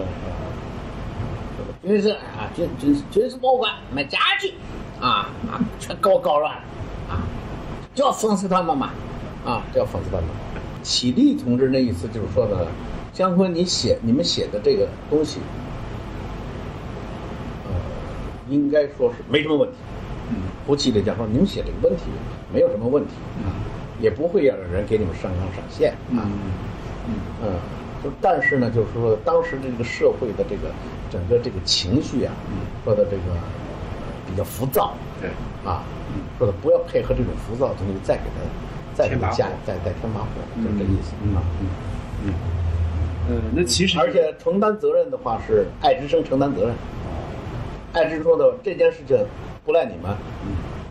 [1.84, 4.54] 呃，军事啊，军军军事博物馆卖家具，
[5.02, 6.62] 啊啊，全给我搞乱了，
[7.10, 7.20] 啊，
[7.94, 8.92] 就要讽刺他们嘛，
[9.46, 10.26] 啊，就要讽刺他们。
[10.82, 12.66] 启立同志那意思就是说呢，
[13.12, 15.42] 姜昆，你写你们写的这个东西，
[17.66, 17.74] 呃，
[18.48, 19.76] 应该说是没什么问题。
[20.30, 22.04] 嗯，胡启立讲说，你们写这个问题
[22.54, 23.12] 没有什么问题
[23.44, 23.52] 啊，
[24.00, 26.24] 也不会让人给你们上纲上线啊。
[26.26, 26.32] 嗯。
[27.44, 27.54] 嗯，
[28.04, 30.74] 就但是呢，就是说当时这个社会的这个
[31.12, 32.34] 整个这个情绪啊，
[32.84, 33.22] 说的这个
[34.28, 35.30] 比较浮躁，对，
[35.64, 35.84] 啊，
[36.40, 38.42] 说的不要配合这种浮躁的东西，再给他
[38.96, 41.44] 再给他加再再添麻火，就是这意思啊。
[42.24, 42.34] 嗯，
[43.30, 46.76] 呃，那其实而且承担责任的话是爱之声承担责任。
[47.94, 49.16] 爱之声说的这件事情
[49.64, 50.12] 不赖你们，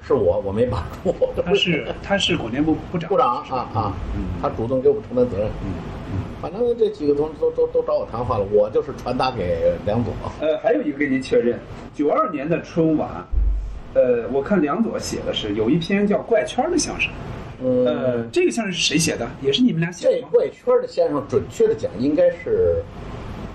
[0.06, 5.48] 是我我没把握， 他是他是广电部部长，部长啊啊嗯，他主动给我们承担责任。
[5.64, 5.72] 嗯
[6.12, 6.18] 嗯。
[6.42, 10.12] 反正这几个同志都都都找我谈话了，我就是传达给梁左。
[10.40, 11.58] 呃，还有一个跟您确认，
[11.94, 13.24] 九二年的春晚，
[13.94, 17.10] 呃，我看梁左写的是有一篇叫《怪圈》的相声，
[17.62, 19.26] 呃，嗯，这个相声是谁写的？
[19.40, 20.26] 也是你们俩写的这？
[20.28, 22.82] 怪圈的先生，准确的讲应该是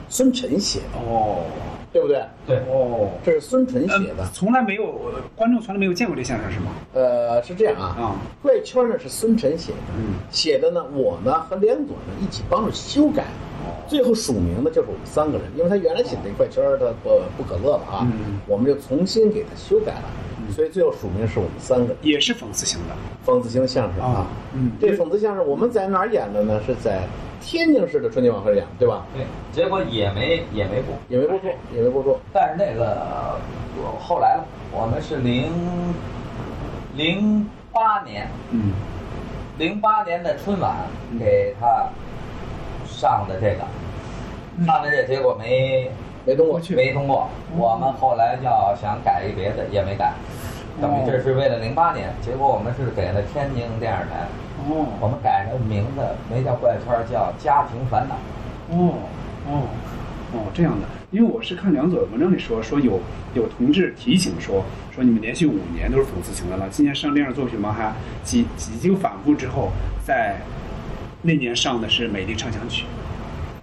[0.10, 1.44] 孙晨写的，哦
[1.92, 2.22] 对不对？
[2.46, 4.24] 对，哦，这是孙晨写的。
[4.24, 4.30] 呃。
[4.34, 5.00] 从来没有
[5.36, 6.72] 观众从来没有见过这相声是吗？
[6.94, 8.16] 呃，是这样啊，啊。
[8.42, 10.16] 怪圈呢是孙晨写的，嗯。
[10.30, 13.24] 写的呢，我呢和连左呢一起帮着修改，
[13.66, 20.04] 哦最后署名的就是我们三个人，因为他原来写的那怪圈儿他不不可乐了啊，嗯我们就重新给他修改了，
[20.52, 22.96] 所以最后署名是我们三个也是讽刺性的。
[23.26, 26.60] 讽刺型相声啊啊，嗯这讽刺相声我们在哪儿演的呢？
[26.66, 27.02] 是在
[27.42, 29.06] 天津市的春节晚会演，对吧？
[29.14, 32.18] 对，结果也没也没播，也没播出，也没播出。
[32.34, 33.40] 但是那个
[33.78, 35.52] 我后来了，我们是零
[36.96, 38.74] 零八年，嗯
[39.58, 40.76] 零八年的春晚
[41.18, 41.88] 给他
[42.86, 45.90] 上的这个，上的这结果没
[46.26, 50.14] 没通过，没通过，我们后来要想改一别的也没改，
[50.82, 54.28] 等于这是为了零八年，结果我们是给了天津电视台，
[54.68, 58.16] 哦我哦们改了名字，没叫怪圈，叫家庭烦恼。
[58.76, 58.94] 哦
[59.48, 59.64] 哦
[60.34, 60.88] 哦，这样的。
[61.12, 63.00] 因为我是看梁左的文章里说，说有
[63.34, 64.64] 有同志提醒说，
[64.94, 67.74] 说你们连续五年都是讽刺型的了，今年上电视作品吗？
[67.76, 67.92] 还
[68.24, 69.72] 几几经反复之后，
[70.06, 70.38] 在
[71.24, 72.84] 那年上的是《美丽畅想曲》。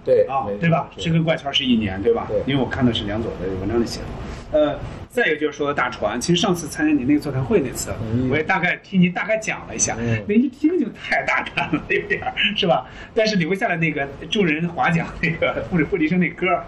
[0.05, 0.89] 对啊对吧？
[0.99, 2.27] 是跟怪圈是一年，对吧？
[2.29, 4.07] 对因为我看的是梁左的文章里写的。
[4.53, 4.79] 呃，
[5.09, 12.87] 再一个就是说大船，其实上次参加你那个座谈会那次，嗯我也大概听您大概讲了一下，嗯那一听就太大胆了，有点儿是吧？
[13.15, 16.65] 但是留下了那个众人划桨那个傅傅立生那歌儿，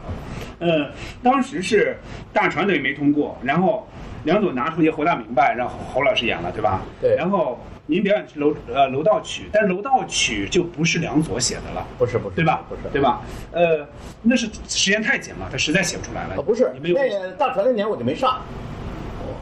[0.58, 0.90] 呃，
[1.22, 1.96] 当时是
[2.32, 3.88] 大船等于没通过，然后
[4.24, 6.82] 梁左拿出一个侯大明白，让侯侯老师演了，对吧？
[7.00, 11.86] 对然后您表演是楼呃楼道曲，但是楼道曲就不是梁左写的了。
[11.96, 12.62] 不是不是，对吧？
[12.68, 13.22] 不是，对吧？
[13.50, 13.88] 呃，
[14.22, 16.34] 那是时间太紧了，他实在写不出来了。
[16.34, 18.42] 啊，不是你没有那大船那年我就没上，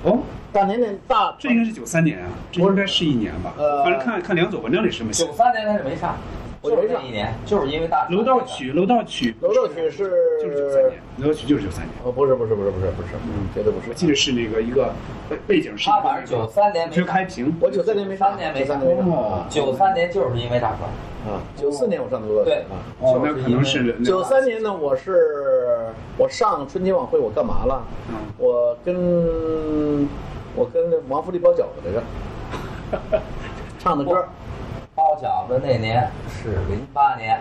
[0.05, 0.21] 哦，
[0.53, 3.53] 大年那大这应该是九三年啊，这应该是一年吧？
[3.59, 5.33] 呃反正看看梁左文章里是这么写九。
[5.33, 11.91] 三年他是没上，就我没上是这一年，就是因为大楼道曲，楼道曲，楼道曲是就是九三年，楼道曲就是九三年。
[12.05, 13.89] 哦，不是不是不是不是不是，嗯，绝对不是。
[13.91, 14.93] 我记得是那个一个
[15.29, 17.55] 背背景是他反正九三年没就开屏。
[17.61, 18.81] 我九三年没三年没上。
[18.81, 22.51] 九三年没九三年就是因为大船，啊，九四年我上的楼道曲。
[22.51, 22.57] 对。
[22.65, 22.75] 啊。
[23.01, 27.83] 哦，那可能是九三年呢，我是我上春节晚会，我干嘛了？
[28.09, 28.15] 嗯。
[28.39, 30.09] 我跟
[30.55, 33.23] 我跟王福利包饺子来着，
[33.79, 34.27] 唱的歌。
[35.07, 37.41] 包饺子那年是零八年，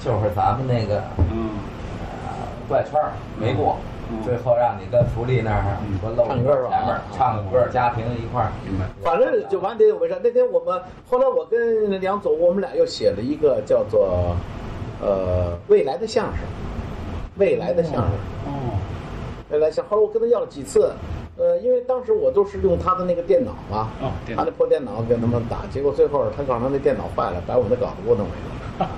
[0.00, 1.50] 就是咱们那个嗯
[2.24, 3.76] 呃怪圈儿没过，
[4.10, 8.50] 嗯最后让你跟福利那儿说露唱歌是吧前面唱个歌，家庭一块儿。
[8.64, 10.18] 明白反正九八年我没上。
[10.24, 14.34] 那天我们后来我跟梁总，我们俩又写了一个叫做
[15.02, 16.38] 呃未来的相声，
[17.36, 18.02] 未来的相声。
[18.46, 18.78] 哦
[19.50, 19.90] 未来相声。
[19.90, 20.90] 后来我跟他要了几次，
[21.38, 28.32] 呃，因为当时我都是用他的那个电脑嘛，哦电脑他那破电脑跟他们打，结果最后他告诉他那电脑坏了，把我的稿子给我弄没
[28.84, 28.90] 了。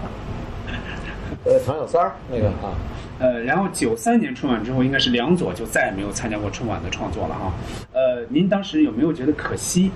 [1.46, 2.74] 呃，唐小三儿那个啊，
[3.18, 7.52] 呃，然后九三年春晚之后，应该是梁左就再也没有参加过春晚的创作了哈。
[7.92, 9.92] 呃，您当时有没有觉得可惜？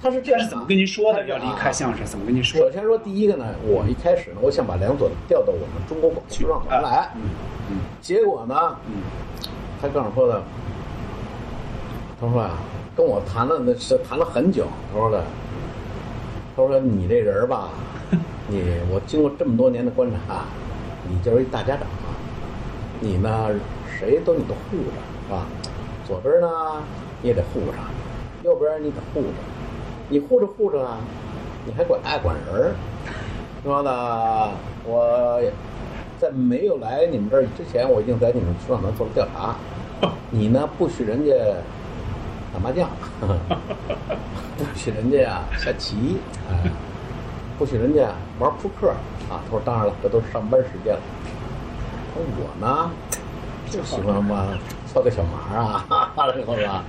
[0.00, 1.24] 他是这样是怎么跟您说的？
[1.26, 2.60] 要离开相声，怎么跟您说？
[2.60, 7.22] 首先说第一个呢，我一开始呢，我想把梁左调到我们中国广播说唱团来，嗯
[7.70, 9.02] 嗯结果呢，嗯
[9.80, 10.42] 他跟我说的，
[12.22, 12.52] 他说啊，
[12.94, 15.24] 跟我谈了那是谈了很久，他说的，
[16.54, 17.70] 他说你这人儿吧，
[18.46, 18.62] 你
[18.92, 20.44] 我经过这么多年的观察，
[21.08, 21.84] 你就是一大家长，
[23.00, 23.50] 你呢
[23.98, 25.46] 谁都你都护着，是吧？
[26.06, 26.48] 左边呢
[27.22, 29.28] 你也得护着，右边你得护着，
[30.08, 30.98] 你护着护着啊，
[31.66, 32.72] 你还管爱管人儿。
[33.64, 34.50] 说呢，
[34.84, 35.42] 我
[36.20, 39.56] 在没有来你们这儿之前，我已经在你们出场团做了调查。
[40.30, 41.32] 你呢不许人家
[42.52, 42.88] 打麻将，
[44.58, 46.18] 不许人家呀下棋，
[46.50, 46.70] 哎，
[47.58, 48.90] 不许人家玩扑克
[49.30, 49.40] 啊。
[49.44, 51.00] 他说当然了，这都是上班时间了。
[52.14, 52.90] 我呢
[53.70, 54.48] 就喜欢嘛
[54.86, 56.84] 搓个小麻啊，完了以后吧，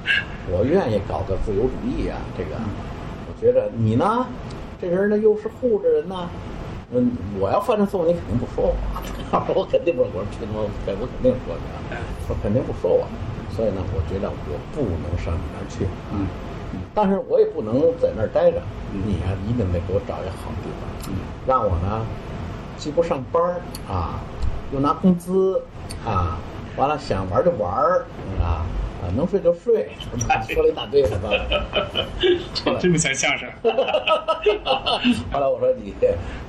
[0.51, 2.19] 我愿意搞个自由主义啊。
[2.37, 2.49] 这个
[3.27, 4.27] 我觉得你呢，
[4.81, 6.29] 这人呢又是护着人呢。
[6.91, 8.75] 嗯，我要犯这错误，你肯定不说我。
[9.55, 11.97] 我肯定不，我说去他妈，我肯定说你啊，
[12.27, 13.07] 我肯定不说我。
[13.55, 15.85] 所以呢，我觉得我不能上你那儿去。
[16.11, 16.27] 嗯，
[16.93, 18.61] 但是我也不能在那儿待着。
[18.93, 21.15] 你呀、一定得给我找一个好地方，嗯
[21.47, 22.05] 让我呢
[22.77, 23.59] 既不上班儿
[23.91, 24.19] 啊，
[24.71, 25.59] 又拿工资
[26.05, 26.37] 啊，
[26.77, 28.05] 完了想玩就玩儿
[28.39, 28.61] 啊，
[29.01, 29.89] 啊能睡就睡，
[30.47, 31.31] 说了一大堆，是吧？
[32.79, 33.49] 这么像相声。
[35.33, 35.91] 后来我说你，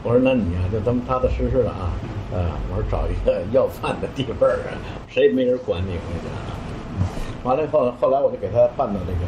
[0.02, 1.92] 我说那你呀、就这么踏踏实实的啊，
[2.30, 4.58] 呃，我说找一个要饭的地方儿，
[5.08, 6.30] 谁也没人管你，我跟你讲。
[7.44, 9.18] 完了以后，后来我就给他办到这个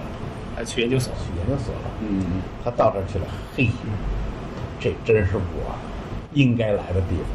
[0.57, 1.12] 还去研究所。
[1.14, 1.81] 去研究所了。
[2.01, 3.25] 嗯他到这儿去了，
[3.57, 3.69] 嘿，
[4.81, 5.75] 这真是我
[6.33, 7.27] 应该来的地方。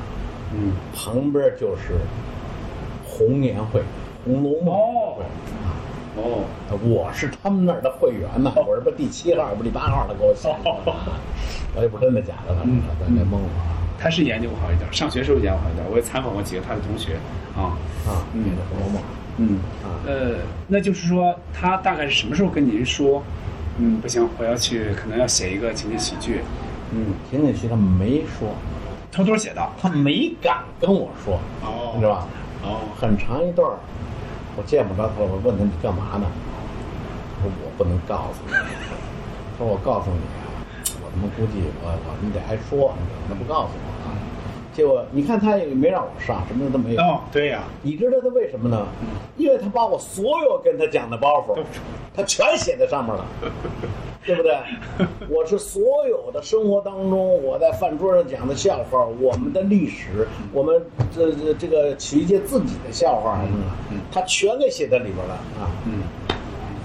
[0.54, 1.94] 嗯旁边就是
[3.08, 3.80] 红年会，
[4.26, 4.76] 《红楼梦》
[5.16, 5.24] 会
[5.64, 5.80] 啊。
[6.18, 6.44] 哦，
[6.84, 10.58] 我是他们那儿的会员呢， 我是不是第七号，不是第八号的给我写的，
[11.74, 13.48] 我也不知道真的假的，反正在那蒙我
[13.98, 17.16] 他是研究过好一点，上学时候研究好一点，我也采访过几个他的同学
[17.56, 17.78] 啊。
[18.06, 19.02] 啊，嗯红楼梦》
[19.38, 19.91] 嗯，啊。
[20.06, 20.38] 呃，
[20.68, 23.24] 那就是说他大概是什么时候跟您说，
[23.78, 26.42] 嗯，不行，我要去，可能要写一个情景喜剧，
[26.92, 28.56] 嗯，情景剧他没说，
[29.12, 29.62] 偷偷写的。
[29.80, 32.28] 他没敢跟我说，哦你知道吧？
[32.64, 33.78] 哦，很长一段儿，
[34.58, 36.26] 我见不着他，我问他你干嘛呢？
[37.38, 38.54] 他说我不能告诉你。
[39.58, 40.66] 他说我告诉你啊，
[41.04, 43.91] 我他妈估计我我你得还说，你怎么不告诉我啊？
[44.74, 47.02] 结果你看他也没让我上，什么都没有。
[47.02, 48.88] 哦，对呀、你知道他为什么呢？
[49.38, 51.58] 因为他把我所有跟他讲的包袱，
[52.16, 53.26] 他全写在上面了，
[54.26, 54.56] 对不对？
[55.30, 63.58] 我是所有的生活当中，我在饭桌上讲的笑话，我们的历史，我们这这这个曲艺界自己的笑话什么
[63.92, 65.70] 的，他全给写在里边了啊。
[65.86, 66.02] 嗯。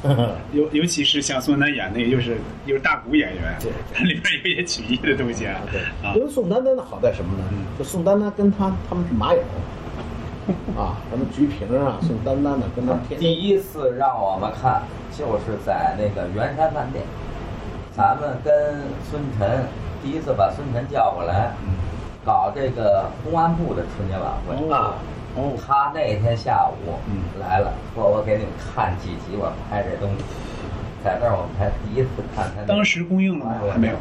[0.53, 2.37] 尤尤其是像宋丹丹演那个，又是
[2.67, 5.61] 又是大鼓演员，对它里边有一些曲艺的东西啊。
[5.71, 5.81] 对。
[6.07, 7.45] 啊，因为宋丹丹的好在什么呢？
[7.79, 9.41] 就宋丹丹跟他他们是马友，
[10.79, 14.83] 啊，咱们菊萍啊，宋丹丹的跟他天第一次让我们看，
[15.17, 17.05] 就是在那个圆山饭店，
[17.97, 18.53] 咱们跟
[19.11, 19.65] 孙晨
[20.03, 21.53] 第一次把孙晨叫过来，
[22.25, 24.73] 搞这个公安部的春节晚会。
[24.73, 24.95] 啊，
[25.37, 30.25] 哦，他那天下午嗯来了，说我给你们看几集我拍这东西，
[31.05, 32.63] 在那儿我们才第一次看他。
[32.67, 33.55] 当时公映了吗？
[33.71, 33.95] 还没有。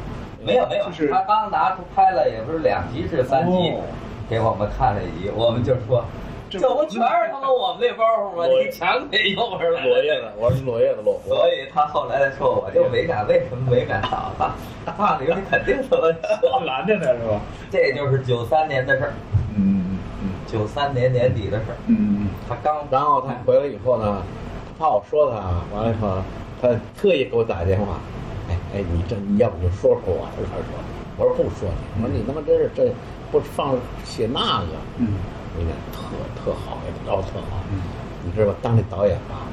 [0.45, 3.81] 没有没有，是他刚拿出拍了，也不是两集是三集，哦
[4.29, 6.05] 给我们看了一集，我们就说，
[6.49, 8.45] 这这不全是他妈我们那包袱吗？
[8.47, 11.36] 我你强给右边来落叶子，我是落叶子落活。
[11.36, 14.53] 所以他后来说，我就没敢，为什么没敢打他？
[14.86, 16.03] 大刘，你肯定他妈
[16.39, 17.41] 说，拦着他是吧？
[17.71, 19.13] 这就是九三年的事儿，
[20.46, 21.78] 九三年年底的事儿。
[21.88, 22.28] 嗯。
[22.48, 24.22] 他刚然后他回来以后呢，
[24.78, 25.38] 他怕我说他，
[25.76, 26.18] 完了以后，
[26.62, 28.00] 他特意给我打电话，
[28.50, 30.56] 哎哎，你这你要不就说说我，他说，
[31.18, 32.91] 我说不说你，我说你他妈真是这
[33.32, 34.68] 不放写那个，
[34.98, 35.08] 嗯。
[35.58, 36.02] 你讲特
[36.43, 37.80] 特好，给他搞特好，嗯。
[38.26, 38.56] 你知道吧？
[38.62, 39.48] 当那导演吧，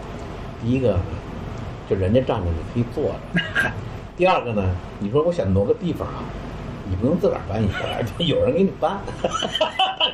[0.62, 1.01] 第一个呢，
[1.88, 3.70] 就人家站着你可以坐着，
[4.16, 6.22] 第二个呢，你说我想挪个地方啊。
[6.84, 7.74] 你不用自个儿搬椅子，
[8.24, 8.99] 有人给你搬，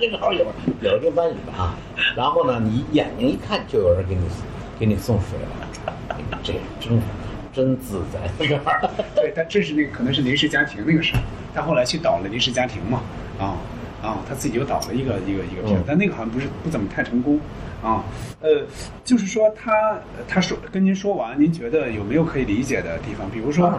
[0.00, 0.44] 这个号有
[0.80, 1.74] 有人给你搬椅子啊。
[2.16, 4.22] 然后呢，你眼睛一看就有人给你
[4.78, 5.94] 给你送水了，
[6.42, 7.00] 这真
[7.52, 8.72] 真自在这个号，
[9.14, 11.20] 对，他这是那个可能是临时家庭那个事儿，
[11.54, 13.02] 他后来去导了临时家庭嘛，
[13.38, 13.56] 啊
[14.02, 17.40] 啊，他自己又导了一个一个一个片但那个好像不是不怎么太成功，
[17.82, 18.04] 啊，
[18.40, 18.62] 呃，
[19.04, 23.28] 就是说他他说跟您说完，您觉得有没有可以理解的地方？
[23.30, 23.72] 比如说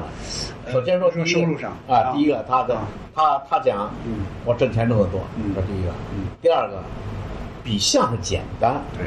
[0.68, 6.28] 首先说说收入上啊，第一个他的啊他他讲，嗯我挣钱挣得多，嗯这第一个嗯。
[6.42, 6.84] 第二个，
[7.64, 8.82] 比相声简单。
[8.98, 9.06] 对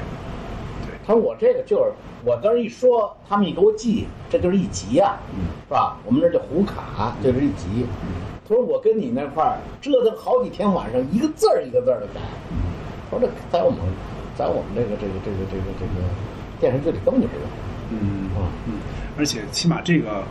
[0.87, 1.93] 对他说我这个就是
[2.25, 5.97] 我当时一说，他们一给我记，这就是一集呀、嗯是吧？
[6.07, 7.87] 我们这叫胡卡，这是一集。
[8.49, 12.21] 他说我跟你那块儿折腾好几天晚上，一个字儿一个字儿的改。
[13.11, 13.79] 他说这在我们
[14.37, 16.09] 在我们这个这个这个这个这个
[16.61, 17.45] 电视剧里根本就不用。
[17.95, 18.75] 嗯啊嗯，
[19.19, 20.25] 而且起码这个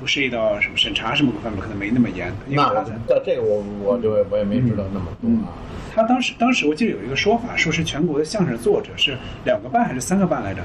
[0.00, 5.54] 不涉及到什么审查什么各方面，可能没那么严，因为那他在这这个我我就我也没知道那么多嗯啊。，
[5.94, 10.60] 他当时当时我记得有一个说法，说是全国的相声作者是两个半还是三个半来着？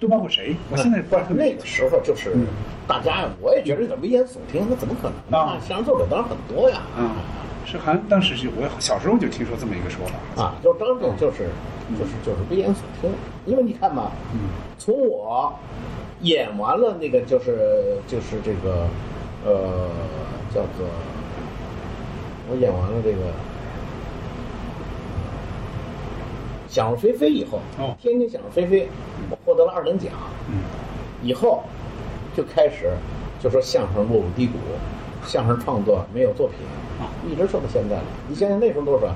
[0.00, 0.56] 都包括谁？
[0.70, 2.46] 我现在不是那个时候，就是嗯
[2.88, 5.60] 大家，我也觉得有点危言耸听，那怎么可能啊呢？
[5.60, 7.20] 相声作者当然很多呀，啊，
[7.66, 11.50] 是好像当时就我小时候就听说这么一个说法啊，就是当时就是
[11.98, 13.10] 就是就是危言耸听，
[13.44, 14.40] 因为你看嘛，嗯
[14.78, 15.52] 从我
[16.22, 18.88] 演完了那个就是就是这个
[19.44, 19.88] 呃
[20.54, 20.86] 叫做
[22.50, 23.18] 我演完了这个
[26.70, 27.96] 想入非非以后，哦。
[28.00, 28.88] 天津想入非非，
[29.28, 30.12] 我获得了二等奖，
[30.48, 30.62] 嗯。
[31.20, 31.64] 以后
[32.34, 32.92] 就开始
[33.42, 34.54] 就说相声落入低谷，
[35.26, 36.58] 相声创作没有作品，
[37.00, 38.04] 啊一直说到现在了。
[38.28, 39.12] 你想想那时候多少？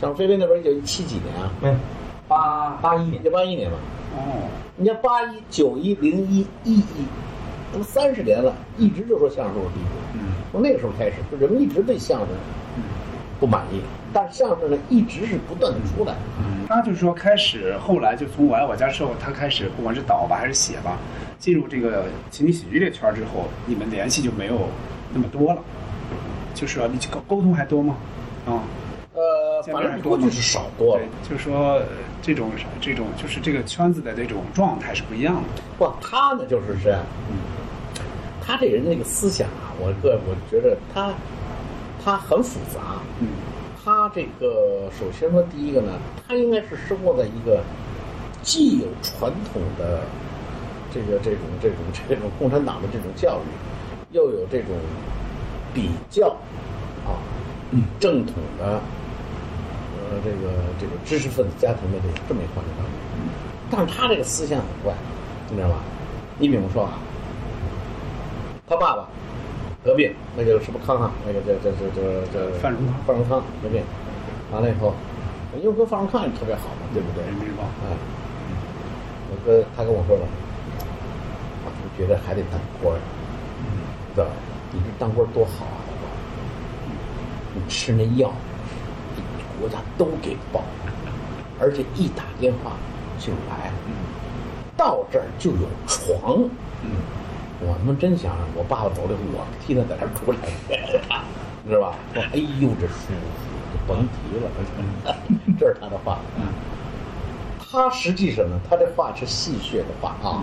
[0.00, 1.76] 想入非非那边就一七几年啊，没，
[2.26, 3.22] 八八一年。
[3.22, 3.76] 一，八一年吧。
[4.16, 4.48] 哦。
[4.76, 7.04] 你看八一、九一、零一、一一，
[7.72, 10.14] 那么三十年了，一直就说相声落入低谷。
[10.14, 10.20] 嗯。
[10.50, 12.28] 从那个时候开始，就人们一直对相声
[13.40, 13.80] 不满意，
[14.12, 16.14] 但是相声呢一直是不断的出来。
[16.38, 20.98] 嗯，他就是说开始后来就从我爱我家之后，他开始不管是导吧还是写吧，
[21.38, 24.68] 进入这个情景喜剧这个圈儿之后，你们联系就没有
[25.14, 25.62] 那么多了，
[26.54, 27.96] 就是说你沟沟通还多吗？
[28.46, 28.60] 啊、
[29.14, 31.86] 呃，反正多吗正过去是少多了对。，就是说呃
[32.20, 35.42] 这种这种就是这个圈子的这种状态是不一样的。
[35.78, 37.36] 不，他呢就是这样，嗯
[38.42, 41.12] 他这人那个思想啊，我个我觉得他
[42.04, 43.00] 他很复杂。
[43.20, 43.28] 嗯
[43.82, 45.92] 他这个首先说第一个呢，
[46.28, 47.62] 他应该是生活在一个
[48.42, 50.02] 既有传统的
[50.92, 54.76] 这个这种这种这种共产党的这种教育，又有这种
[55.72, 56.28] 比较
[57.06, 57.16] 啊
[57.98, 58.82] 正统的
[59.96, 62.92] 呃这个这个知识分子家庭的这个这么一个环境当中，
[63.70, 64.92] 但是他这个思想很怪，
[65.48, 65.76] 你知道吧？
[66.38, 66.98] 你比如说啊，
[68.68, 69.08] 他爸爸
[69.82, 73.82] 得病，那个什么康啊，那个这这这这这范荣康范荣康得病，
[74.52, 74.94] 完了以后，
[75.58, 77.24] 因为跟范荣康也特别好嘛，对不对？
[77.24, 77.96] 哎，
[79.30, 80.22] 我跟他跟我说了，
[81.64, 83.00] 我就觉得还得当官儿，
[84.14, 84.30] 对吧？
[84.72, 85.80] 你这当官多好啊？
[87.54, 88.30] 你吃那药，
[89.58, 90.62] 国家都给报，
[91.58, 92.72] 而且一打电话
[93.18, 93.72] 就来，
[94.76, 96.42] 到这儿就有床。
[96.82, 96.90] 嗯
[97.62, 100.38] 我他妈真想，我爸爸走了，我替他在这儿出来，
[101.68, 101.96] 知道吧？
[102.14, 104.50] 说哎呦这舒服，就甭提了。
[105.58, 106.18] 这是他的话。
[106.38, 106.46] 嗯
[107.72, 110.42] 他实际上呢，他这话是戏谑的话啊，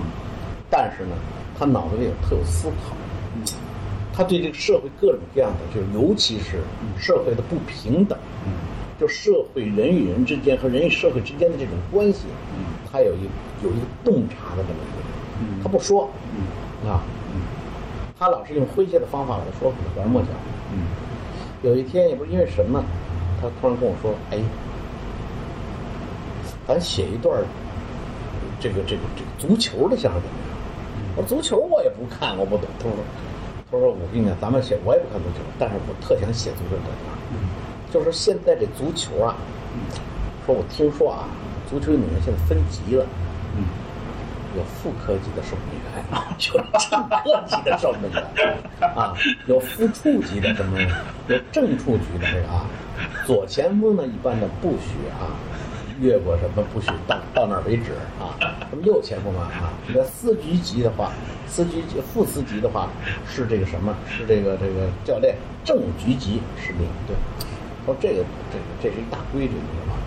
[0.70, 1.15] 但是呢，
[1.59, 2.95] 他脑子里有特有思考。
[4.13, 6.61] 他对这个社会各种各样的，就是尤其是
[6.97, 8.18] 社会的不平等，
[8.97, 12.28] 就社会人与人之间和人与社会之间的这种关系，
[12.89, 13.24] 他有一
[13.61, 15.01] 有一个洞察的这么一个
[15.51, 16.09] 人，他不说，
[16.86, 17.01] 啊，
[18.19, 20.28] 他老是用诙谐的方法把它说出来，拐弯抹角。
[21.63, 22.84] 有一天也不知因为什么，
[23.41, 24.38] 他突然跟我说：“哎，
[26.67, 27.43] 咱写一段儿
[28.59, 30.47] 这个这个这个足球的相声怎么样？”
[31.17, 32.91] 我说：“足球我也不看，我不懂。”他说
[33.71, 37.17] ：“他说我跟你讲，咱们写我也不看足球，但是我特想写足球这块儿。
[37.91, 39.36] 就是说现在这足球啊，
[40.45, 41.28] 说我听说啊，
[41.67, 43.05] 足球运动员现在分级了。”
[44.58, 46.03] 有副科级的守门员，
[46.49, 48.24] 有正科级的守门员，
[48.95, 49.14] 啊，
[49.45, 50.80] 有副处级的什么，
[51.28, 52.66] 有正处级的这个啊，
[53.28, 55.30] 左前锋呢一般的不许啊
[56.01, 58.34] 越过什么不许到到那儿为止啊，
[58.70, 61.12] 什么右前锋啊啊，那司局级的话，
[61.47, 61.84] 司局
[62.14, 62.89] 副司级的话
[63.28, 63.95] 是这个什么？
[64.10, 67.16] 是这个这个教练，正局级是领队。
[67.86, 68.16] 说这个
[68.51, 70.01] 这个这是一大规矩，你知道吗？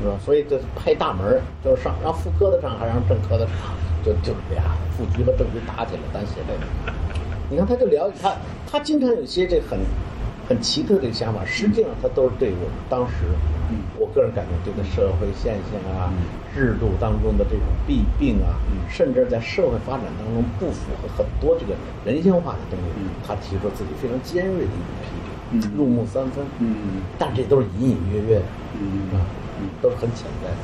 [0.00, 0.14] 是吧？
[0.24, 3.54] 所以就派大门就是上让副科的上，还是让正科的上，
[4.04, 4.62] 就就是俩
[4.96, 6.94] 副局和正局打起来，咱写这个。
[7.50, 8.36] 你看，他就了解他，
[8.70, 9.78] 他经常有些这很
[10.48, 13.24] 很奇特的这个想法，实际上他都是对我们当时，
[13.98, 16.12] 我个人感觉这个社会现象啊、
[16.54, 21.74] 制度当中的这种弊病啊，甚至在社会发展当中不符合很多这个
[22.04, 26.44] 人性化的东西，他提出自己非常尖锐的一种批评，入木三分。
[26.58, 28.44] 嗯但这都是隐隐约约的，
[28.78, 29.24] 嗯啊，
[29.80, 30.56] 都是很潜在的。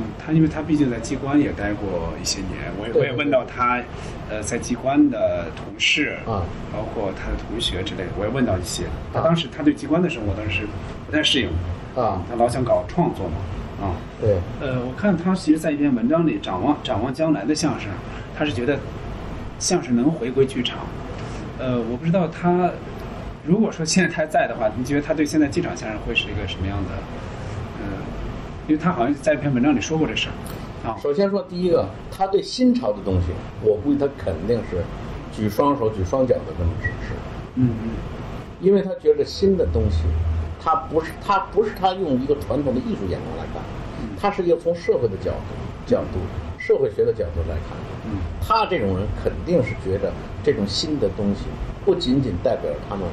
[0.00, 3.82] 嗯，他因为他毕竟在机关也待过一些年，我也我也问到他，
[4.30, 6.42] 呃，在机关的同事啊，
[6.72, 8.84] 包括他的同学之类的，我也问到一些。
[9.12, 10.66] 他啊当时他对机关的生活当时
[11.06, 11.48] 不太适应，
[11.94, 17.90] 啊他老想搞创作嘛，啊，对，呃，我看他其实，在一篇文章里展望展望将来的相声，
[18.36, 18.78] 他是觉得
[19.58, 20.78] 相声能回归剧场。
[21.58, 22.70] 呃，我不知道他
[23.44, 26.90] 如果说现在他在的话，你觉得他对现在剧场相声会是一个什么样的？
[28.70, 30.88] 呃，因为他好像在一篇文章里说过这事儿。
[30.88, 30.96] 啊。
[31.02, 33.26] 首先说第一个，他对新潮的东西，
[33.62, 34.84] 我估计他肯定是
[35.32, 37.14] 举双手举双脚的这么支持，
[37.56, 37.90] 嗯嗯。
[38.60, 40.04] 因为他觉得新的东西，
[40.62, 43.60] 他不是他不是他用一个传统的艺术眼光来看，
[44.20, 45.50] 他是一个从社会的角度，
[45.86, 46.20] 角度、
[46.58, 48.18] 社会学的角度来看，嗯。
[48.40, 50.12] 他这种人肯定是觉得
[50.44, 51.46] 这种新的东西
[51.84, 53.04] 不仅仅代表他们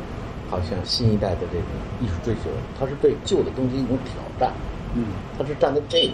[0.49, 1.67] 好像新一代的这种
[2.01, 4.53] 艺术追求，他是对旧的东西一种挑战，
[4.95, 5.05] 嗯
[5.37, 6.13] 他是站在这个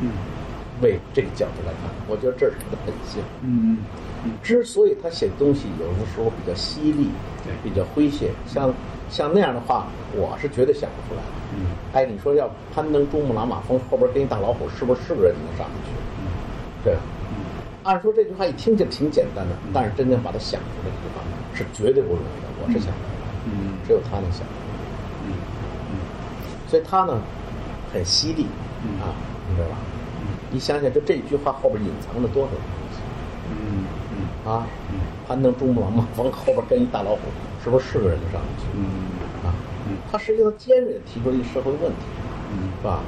[0.00, 0.10] 嗯
[0.82, 3.22] 为这个角度来看，我觉得这是他的本性。
[3.42, 3.78] 嗯
[4.24, 7.08] 嗯之所以他写东西有的时候比较犀利，
[7.44, 8.72] 对比较诙谐，像
[9.08, 11.28] 像那样的话，我是绝对想不出来的。
[11.54, 15.92] 嗯哎，你说要攀登珠穆朗玛峰后边跟一大老虎，是不是是个人能上去？
[16.84, 17.00] 对吧？
[17.84, 21.24] 按说这句话一听就挺简单的，但是真正把它想出来的地方
[21.54, 22.48] 是绝对不容易的。
[22.60, 25.28] 我是想不出来，嗯只有他能想出来。
[25.28, 25.32] 嗯
[25.92, 25.98] 嗯
[26.68, 27.22] 所以他呢，
[27.96, 28.46] 很犀利
[28.84, 29.08] 嗯啊，
[29.48, 29.76] 你知道吧？
[30.50, 32.58] 你想想，就这句话后边隐藏了多少东
[32.92, 33.00] 西
[33.50, 34.66] 嗯嗯啊？
[35.26, 37.20] 攀登珠穆朗玛峰后边跟一大老虎，
[37.64, 38.66] 是不是是个人就上去？
[38.76, 38.84] 嗯
[39.48, 39.54] 啊，
[40.12, 42.04] 他实际上尖锐地提出了一个社会问题，
[42.52, 43.00] 嗯是吧？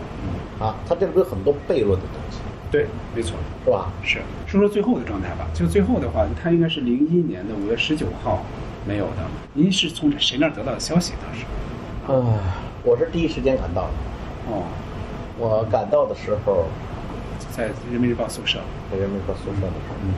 [0.59, 2.39] 啊，他这里边有很多悖论的东西，
[2.71, 3.37] 对，没错。
[3.65, 3.93] 是吧？
[4.03, 5.47] 是说说最后的状态吧。
[5.53, 8.43] 就最后的话，他应该是零一年的五月十九号
[8.87, 9.23] 没有的。
[9.53, 11.13] 您是从谁那儿得到的消息？
[11.23, 11.45] 当时？
[12.11, 12.41] 啊，
[12.83, 13.91] 我是第一时间赶到的。
[14.51, 14.65] 哦，
[15.39, 16.65] 我赶到的时候，
[17.53, 18.59] 在人民日报宿舍。
[18.91, 20.15] 在人民日报宿舍的时候，嗯。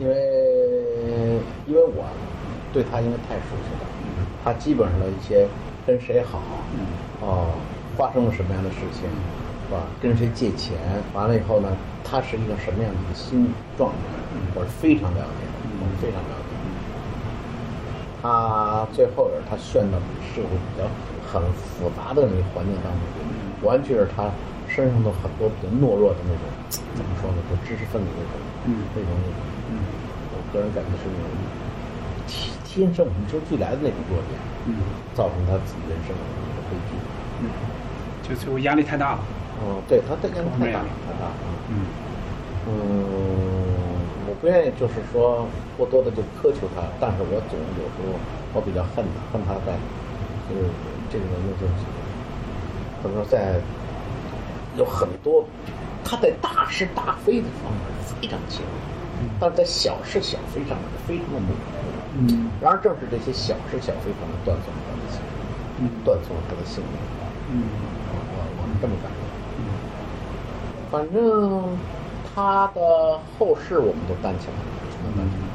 [0.00, 2.04] 因为因为我
[2.72, 3.86] 对他因为太熟悉了，
[4.42, 5.46] 他基本上的一些
[5.86, 6.40] 跟谁好，
[6.72, 6.80] 嗯。
[7.20, 7.52] 哦，
[7.96, 9.04] 发生了什么样的事情，
[9.68, 9.84] 是吧？
[10.00, 10.78] 跟谁借钱，
[11.12, 11.68] 完了以后呢，
[12.02, 14.16] 他是一个什么样的一个心状态，
[14.54, 16.50] 我是非常了解的，我是非常了解。
[18.22, 19.98] 他最后也是他陷到
[20.32, 20.84] 社会比较
[21.28, 23.04] 很复杂的那个环境当中，
[23.62, 24.30] 完全是他
[24.68, 26.44] 身上的很多比较懦弱的那种，
[26.94, 27.38] 怎么说呢？
[27.50, 28.34] 就知识分子那种，
[28.66, 29.40] 嗯那种那种，
[29.70, 29.78] 嗯
[30.32, 31.30] 我个人感觉是那种
[32.26, 34.78] 天天生与生俱来的那种弱点，嗯
[35.14, 36.94] 造成他自己人生的一个悲剧。
[37.42, 37.48] 嗯，
[38.22, 39.20] 就最后压力太大了。
[39.60, 41.34] 哦，对他这压力太大了，太大了。
[41.68, 41.84] 嗯
[42.68, 42.72] 嗯，
[44.28, 48.16] 我不愿意就是说过多的就苛求他，但是我总有时候
[48.54, 49.76] 我比较恨他，恨他在
[50.48, 50.68] 就是
[51.10, 51.72] 这个人呢，就是
[53.02, 53.60] 怎么说在
[54.76, 55.44] 有很多
[56.04, 57.80] 他在大是大非的方面
[58.20, 58.66] 非常清楚，
[59.38, 61.54] 但是在小是小非上面非常的模糊。
[62.12, 65.20] 嗯然而正是这些小是小非上面断送了他的性
[65.78, 66.98] 命，嗯断送了他的性命。
[67.52, 67.62] 嗯
[68.12, 69.16] 我我是这么感觉。
[70.90, 71.78] 反正
[72.34, 75.54] 他的后事我们都担起来了，全都担起来了。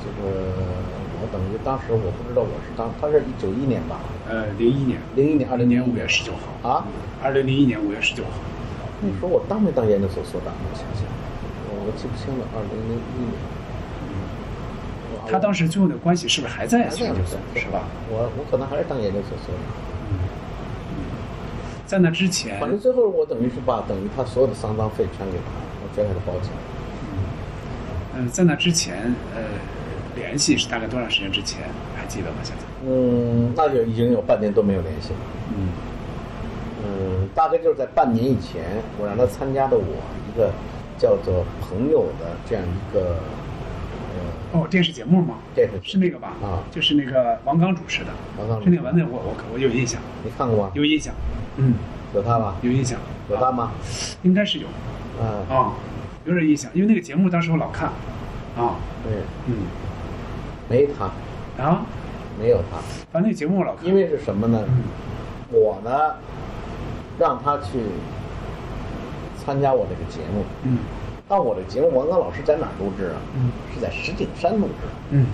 [0.00, 0.87] 这个我
[1.32, 6.84] 等于当时我不知道我是当他是九一年吧，呃，零一年，零一年二零年五月十九号啊，
[7.22, 8.30] 二零零一年五月十九号。
[9.00, 10.52] 那时候我当没当研究所所长？
[10.52, 11.04] 我想想，
[11.68, 13.38] 我我记不清了，二零零一年。
[15.30, 17.38] 他当时最后的关系是不是还在研究所？
[17.54, 17.84] 是吧？
[18.08, 19.62] 我我可能还是当研究所所长。
[21.84, 25.44] 在那之前，反正最后我等于是把等于他所有的丧葬费全给他，
[25.82, 26.56] 我全给他包起来。
[28.16, 29.40] 嗯、在那之前，呃，
[30.28, 31.62] 联系是大概多长时间之前？
[31.96, 32.36] 还记得吗？
[32.42, 32.62] 现在？
[32.86, 35.18] 嗯，那就已经有半年都没有联系了。
[35.56, 35.68] 嗯
[36.84, 38.62] 嗯，大概就是在半年以前，
[39.00, 39.84] 我让他参加的我
[40.28, 40.52] 一个
[40.98, 43.16] 叫做“朋友”的这样一个
[44.52, 45.36] 呃哦，电视节目吗？
[45.54, 46.34] 电视是那个吧？
[46.42, 48.10] 啊就是那个王刚主持的。
[48.38, 50.70] 王刚主持是那个，那我我我有印象，你看过吗？
[50.74, 51.14] 有印象。
[51.56, 51.74] 嗯，
[52.14, 52.56] 有他吧？
[52.60, 52.98] 有印象。
[53.30, 53.72] 有他吗？
[54.22, 54.66] 应该是有
[55.20, 55.72] 啊，啊、
[56.26, 57.88] 有点印象，因为那个节目当时我老看。
[58.56, 58.74] 啊，
[59.04, 59.12] 对，
[59.46, 59.54] 嗯，
[60.68, 61.10] 没他，
[61.62, 61.86] 啊，
[62.38, 62.78] 没有他，
[63.10, 63.86] 反正那节目我老看。
[63.86, 64.62] 因为是什么呢？
[64.68, 64.82] 嗯。
[65.50, 66.14] 我呢，
[67.18, 67.80] 让他去
[69.44, 70.44] 参加我这个节目。
[70.64, 70.78] 嗯。
[71.26, 73.16] 但我这个节目，王刚老师在哪儿录制啊？
[73.34, 73.50] 嗯。
[73.74, 74.88] 是在石景山录制。
[75.10, 75.26] 嗯。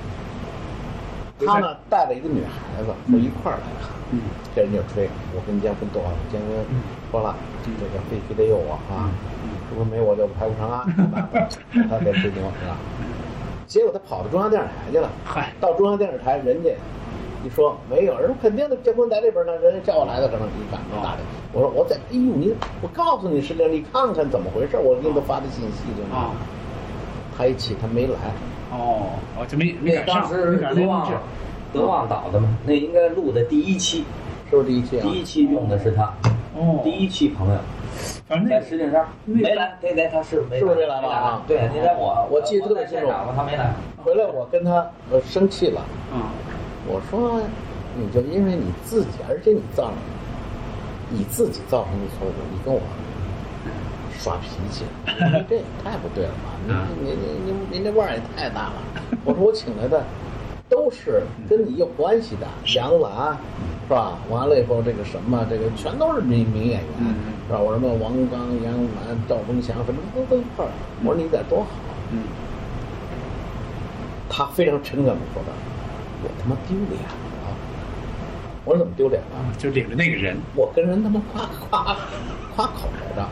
[1.45, 3.91] 他呢带了一个女孩子，说一块儿来看。
[4.13, 4.21] 嗯。
[4.55, 6.65] 这人就吹，我跟姜昆多少，姜昆
[7.11, 9.11] 说了，这个必须得有我啊，
[9.69, 10.87] 如果没我就拍不成啊，
[11.91, 12.77] 他得吹牛是吧？
[13.67, 16.71] 结果他跑到中央电视台去了，嗨到中央电视台，人家
[17.45, 21.19] 一说没有，人说肯定的，姜昆在这边呢，人家叫我来的，可能一看就打的。
[21.53, 26.17] 我说我在，哎呦你，我告诉你是这，你看看怎么回事，我给你都发的信息了。
[26.17, 26.31] 啊，
[27.37, 28.13] 他一起他没来，
[28.73, 31.13] 哦哦，就没没赶上，当时德旺那录制。
[31.73, 34.05] 德旺导的嘛，那应该录的第一期，
[34.49, 35.03] 是不是第一期啊？
[35.03, 36.15] 第一期用的是他，
[36.55, 37.59] 哦，第一期朋友
[38.29, 43.73] 反正那石景山没来，那天他是没是不是没来吧啊对，那天我我记得特别清楚他没来。
[44.05, 45.81] 回来我跟他呃生气了。
[46.13, 46.29] 啊，
[46.87, 47.41] 我说，
[47.97, 49.95] 你就因为你自己，而且你造成
[51.11, 52.81] 你自己造成的错误，你跟我
[54.19, 54.85] 耍脾气，
[55.49, 56.53] 这也太不对了吧？
[57.01, 58.75] 你你你你你那腕儿也太大了。
[59.25, 60.03] 我说我请来的
[60.69, 63.37] 都是跟你有关系的，杨澜，
[63.87, 64.19] 是吧？
[64.31, 67.15] 完了以后这个什么，这个全都是名名演员，
[67.47, 67.61] 是吧？
[67.61, 70.71] 我什么王刚、杨澜、赵忠祥，什么都都一块儿。
[71.05, 71.69] 我说你得多好，
[72.13, 72.23] 嗯，
[74.29, 75.53] 他非常诚恳的说道，
[76.23, 77.11] 我他妈丢脸了！
[78.65, 79.53] 我说怎么丢脸啊？
[79.59, 81.97] 就领着那个人，我跟人他妈夸夸
[82.57, 83.29] 夸口来着。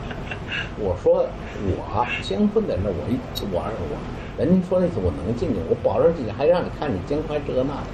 [0.77, 1.25] 我说
[1.65, 3.17] 我结婚在那，我一
[3.51, 3.97] 我我，
[4.37, 7.87] 人家说那次我能进去，我保证进去，还让你看你肩宽这个那的，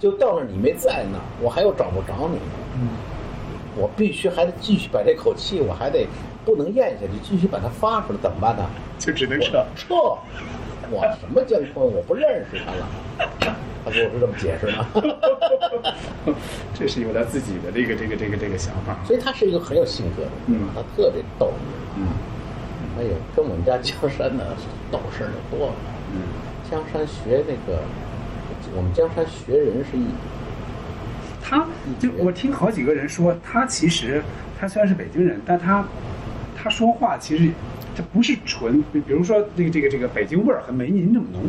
[0.00, 2.38] 就到那儿你没在那儿，我还又找不着你，
[2.76, 2.88] 嗯，
[3.76, 6.06] 我必须还得继续把这口气，我还得
[6.44, 8.66] 不能咽下去，继续把它发出来，怎么办呢？
[8.98, 9.64] 就只能撤。
[9.76, 9.94] 撤，
[10.90, 12.88] 我什么姜昆，我不认识他了。
[13.84, 16.34] 他跟我是这么解释的，
[16.72, 18.98] 这是有他自己的这个这个这个这个想法。
[19.04, 21.52] 所以他是一个很有性格的人，嗯他特别逗。
[21.96, 22.08] 嗯
[22.98, 24.56] 哎呦，跟我们家江山的
[24.90, 25.72] 斗事儿的多了。
[26.12, 26.20] 嗯
[26.70, 27.82] 江山学那个，
[28.74, 30.06] 我们江山学人是一，
[31.42, 31.66] 他
[32.00, 34.22] 就我听好几个人说，他其实
[34.58, 35.84] 他虽然是北京人，但他
[36.56, 37.50] 他说话其实
[37.94, 41.42] 他不是纯，比比如说这个这个这个北京味儿和没您这么浓，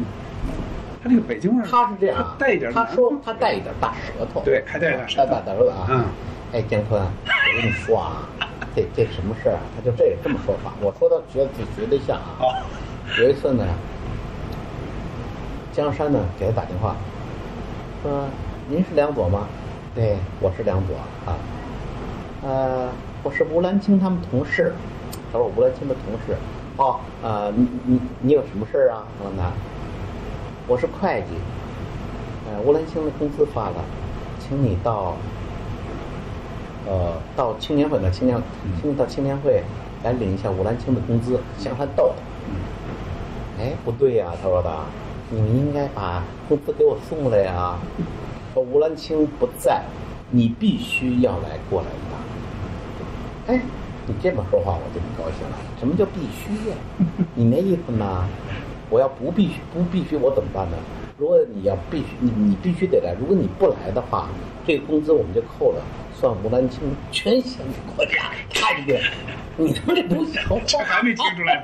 [1.01, 5.87] 他这个北京味儿他是这样带一点他说他带一点大舌头，对，还带一点舌头大舌头啊。
[5.89, 6.05] 嗯，
[6.51, 8.23] 哎，江坤，我跟你说啊，
[8.75, 9.61] 这这什么事儿啊？
[9.75, 10.71] 他就这这么说法。
[10.79, 12.63] 我说他觉得自己学得像啊。
[13.19, 13.65] 有一次呢，
[15.73, 16.95] 江山呢给他打电话，
[18.03, 18.25] 说
[18.69, 19.47] ：“您是梁左吗
[19.93, 21.35] ？”“对，我是梁左啊。
[22.43, 22.89] ”“呃，
[23.23, 24.73] 我是吴兰青他们同事。”
[25.33, 26.37] 他说：“吴兰青的同事。
[26.77, 29.51] ”“哦，呃，你你你有什么事儿啊？”我问他
[30.67, 31.35] ：“我是会计。
[32.47, 33.83] 呃，吴兰青的工资发了，
[34.39, 35.15] 请你到
[36.87, 38.41] 呃到青年会的青年，
[38.81, 39.61] 请你到青年会
[40.03, 43.63] 来领一下吴兰青的工资，向他逗他。
[43.63, 44.69] 哎，不对呀、他说的，
[45.29, 47.77] 你们应该把工资给我送来呀。
[48.53, 49.83] 说吴兰青不在，
[50.29, 53.55] 你必须要来过来一趟。
[53.55, 53.61] 哎，
[54.07, 55.57] 你这么说话我就不高兴了。
[55.79, 56.75] 什么叫必须呀、
[57.33, 58.27] 你那意思呢？
[58.89, 60.77] 我要不必须不必须，我怎么办呢？
[61.17, 64.27] 如果你要必须你你必须得来，如果你不来的话，
[64.67, 65.81] 这个工资我们就扣了，
[66.25, 66.79] 算吴兰青
[67.11, 68.31] 全献给国家。
[68.51, 68.99] 看一遍，
[69.57, 70.59] 你他妈这不像话！
[70.65, 71.63] 这还没听出来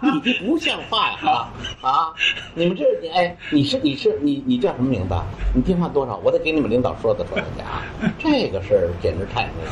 [0.00, 1.18] 你这不像话呀！
[1.22, 1.52] 啊
[1.82, 2.14] 啊！
[2.54, 5.22] 你们这你哎，你是你是你你叫什么名字啊？
[5.54, 6.16] 你电话多少？
[6.24, 7.84] 我得给你们领导说的说的去啊！
[8.18, 9.70] 这个事儿简直太那个，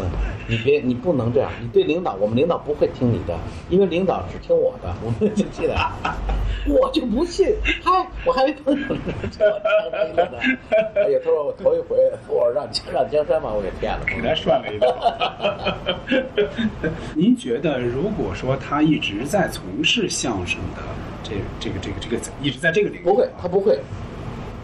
[0.00, 0.10] 嗯，
[0.46, 3.36] 你别你不能这样，你对领导，我们领导不会听你的，
[3.68, 5.74] 因为领导只听我的，我们就记得，
[6.66, 8.88] 我就不信，嗨，我还没碰上
[9.30, 10.38] 这这这呢。
[10.94, 11.96] 哎呀，他说我头一回，
[12.28, 14.88] 我让让江山把我给骗了，给他涮了一道。
[17.14, 20.82] 您觉得，如果说他一直在从事相声的
[21.22, 23.78] 这这个这个这个一直在这个领域，不会，他不会，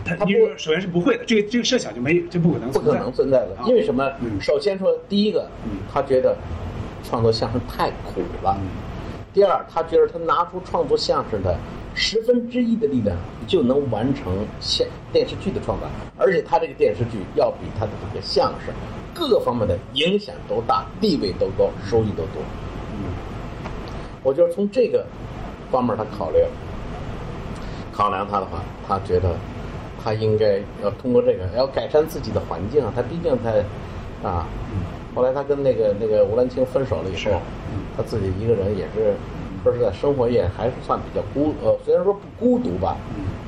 [0.04, 4.40] 他他不首先是不会的，这个这个设想就没这不可能不可，能存在的啊，因为什么嗯？
[4.40, 6.36] 首先说，第一个嗯，他觉得
[7.02, 8.66] 创作相声太苦了嗯；
[9.32, 11.56] 第二，他觉得他拿出创作相声的
[11.94, 15.88] 十分之一的力量，就能完成现电视剧的创作，
[16.18, 18.74] 而且他这个电视剧要比他的这个相声
[19.14, 22.42] 各个方面的影响都大，地位都高，收益都多。
[24.22, 25.06] 我觉得从这个
[25.70, 26.38] 方面他考虑，
[27.92, 29.36] 考量他的话，他觉得
[30.04, 32.92] 他应该要通过这个要改善自己的环境啊。
[32.94, 34.46] 他毕竟他啊，
[35.14, 37.40] 后来他跟那个那个吴兰青分手了以后，
[37.96, 39.14] 他自己一个人也是
[39.62, 42.96] 说实在，生活也还是算比较孤呃，虽然说不孤独吧，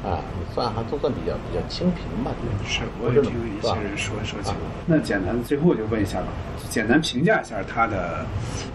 [0.02, 2.30] 啊，算还都算比较比较清贫吧，
[2.64, 4.61] 是，我也听一些人说说起过。
[4.86, 6.28] 那简单，最后就问一下吧，
[6.70, 8.24] 简单评价一下他的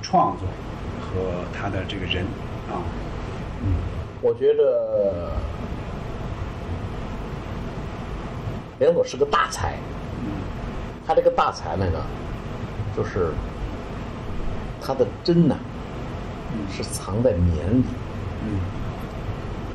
[0.02, 0.48] 创作
[1.00, 2.24] 和他的这个人
[2.70, 2.82] 啊，
[3.64, 3.74] 嗯
[4.22, 5.32] 我觉着
[8.82, 9.76] 梁左是个大才，
[11.06, 12.02] 他这个大才那个，
[12.98, 13.30] 就是
[14.82, 15.56] 他的真呐、
[16.72, 17.84] 是藏在棉里，
[18.44, 18.60] 嗯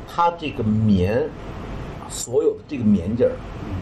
[0.05, 1.25] 他这个棉，
[2.09, 3.31] 所有的这个棉劲儿，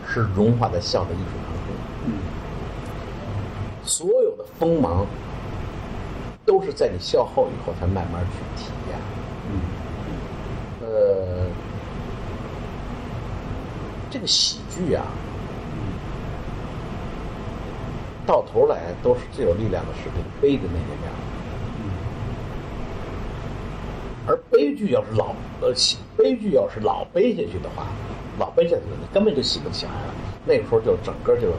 [0.08, 1.74] 是融化在笑的艺术当中，
[2.06, 2.14] 嗯
[3.84, 5.08] 所有的锋芒，
[6.46, 9.00] 都是在你笑后以后才慢慢去体验。
[9.50, 9.60] 嗯
[10.82, 11.48] 呃，
[14.16, 15.04] 这个喜剧啊，
[18.26, 21.12] 到头来都是最有力量的是这个悲的那一面。
[24.26, 27.88] 而悲剧要是老呃喜悲剧要是老悲下去的话，
[28.40, 30.16] 老悲下去了，你根本就喜不起来了。
[30.46, 31.50] 那个时候就整个就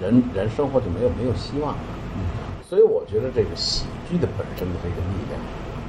[0.00, 1.80] 人人生活就没有没有希望了。
[2.62, 5.40] 所以我觉得这个喜剧的本身的这个力量，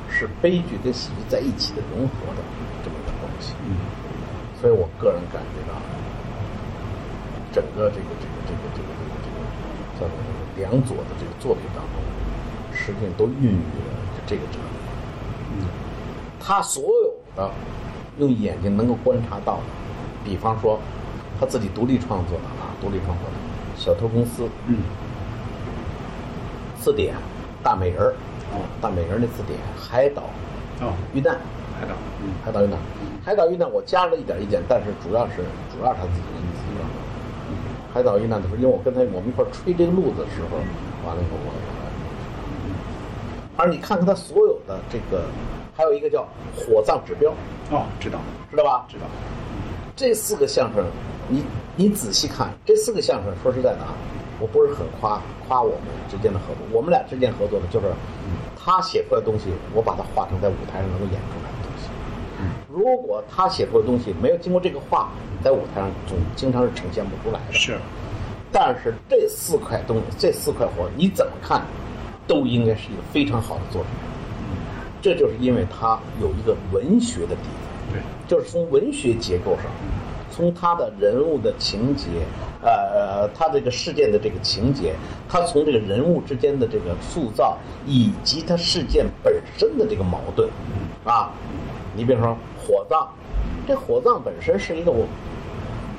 [0.10, 2.42] 是悲剧跟喜剧在一起的融合的
[2.84, 3.54] 这么一个东西。
[3.62, 3.78] 嗯
[4.60, 5.80] 所以我个人感觉到，
[7.52, 9.38] 整个这个这个这个这个这个这个
[10.00, 10.16] 叫做
[10.58, 11.96] 梁左的这个作品当中，
[12.74, 13.94] 实际上都孕育了
[14.28, 15.60] 这个哲理。
[15.60, 15.66] 嗯，
[16.40, 17.50] 他所有的
[18.18, 19.64] 用眼睛能够观察到的，
[20.24, 20.80] 比方说
[21.40, 24.78] 他自己独立创作的啊，独立创作的《小偷公司》嗯，
[26.80, 27.16] 字典，
[27.64, 28.14] 大美人儿，
[28.54, 30.24] 哦大美人儿那字典，海岛
[30.82, 31.38] 哦，遇难，
[31.80, 32.78] 海岛，嗯海岛遇难，
[33.24, 35.38] 海岛遇难我加了一点意见，但是主要是
[35.72, 36.49] 主要是他自己的意。
[37.94, 40.58] 海岛遇难的时候，因为我跟他我们一块儿吹这个路子的时候，
[41.06, 41.58] 完了以后我我，
[43.58, 45.24] 而你看看他所有的这个，
[45.76, 47.32] 还有一个叫火葬指标，
[47.72, 48.20] 哦，知道，
[48.52, 48.86] 知道吧？
[48.88, 49.06] 知道，
[49.96, 50.86] 这四个相声，
[51.28, 51.44] 你
[51.76, 53.94] 你仔细看，这四个相声，说实在的啊，
[54.40, 57.88] 我不是很夸夸我们之间的合作，我们俩之间合作的就是，
[58.56, 61.50] 他写出来的东西，我把它画成在舞台上能够演出来。
[62.80, 65.10] 如果他写出的东西没有经过这个画，
[65.44, 67.54] 在舞台上总经常是呈现不出来的。
[67.54, 67.78] 是，
[68.54, 71.62] 但是这四块东西，这四块活，你怎么看，
[72.26, 73.92] 都应该是一个非常好的作品。
[75.02, 77.92] 这就是因为他有一个文学的底子。
[77.92, 79.66] 对，就是从文学结构上，
[80.32, 82.08] 从他的人物的情节，
[82.62, 84.94] 呃，他这个事件的这个情节，
[85.28, 90.48] 他从这个人物之间的这个塑造，以及他事件本身的这个矛盾，
[91.04, 91.32] 啊，
[91.94, 92.38] 你比如说
[92.70, 93.08] 火葬，
[93.68, 95.08] 这火葬本身是一个我。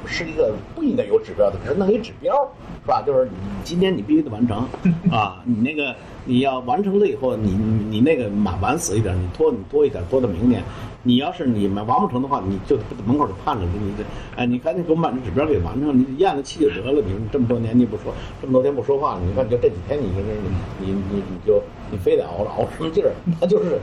[0.06, 2.34] 是一个不应该有指标的，给它弄一指标，
[2.82, 3.02] 是吧？
[3.06, 4.66] 就是你今天你必须得完成
[5.12, 5.94] 啊，你那个
[6.24, 10.64] 你要完成了以后，你你你那个晚晚死一点，你拖你拖一点，拖到明年。
[11.02, 14.02] 你要是你们完不成的话，你就门口就盼着你这，
[14.36, 17.00] 哎，你赶紧给我们把这指标给完成，你咽了气就得了。
[17.06, 20.22] 你说这么多年你不说，这么多天不说话，你看就这几天你你
[20.80, 23.12] 你你你就你非得熬着熬什么劲儿？
[23.38, 23.78] 他就是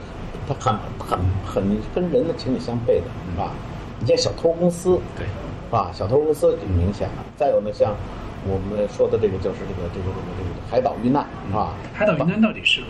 [0.48, 3.50] 他很很很跟人的情理相悖的，是吧？
[4.00, 5.26] 你像小偷公司，对。
[5.26, 5.90] 是吧？
[5.92, 7.24] 小偷公司就明显了。
[7.36, 7.94] 再有呢，像
[8.46, 11.74] 我们说的这个，就是这个这个这个这个海岛遇难，是吧？
[11.92, 12.86] 海岛遇难到底是个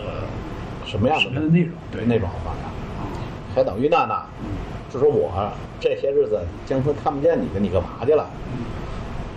[0.86, 1.72] 什么样的什么样的内容？
[1.90, 2.62] 对，内容发展。
[3.52, 4.14] 海岛遇难呢，
[4.92, 5.32] 就说我
[5.80, 8.24] 这些日子江村看不见你了，你干嘛去了？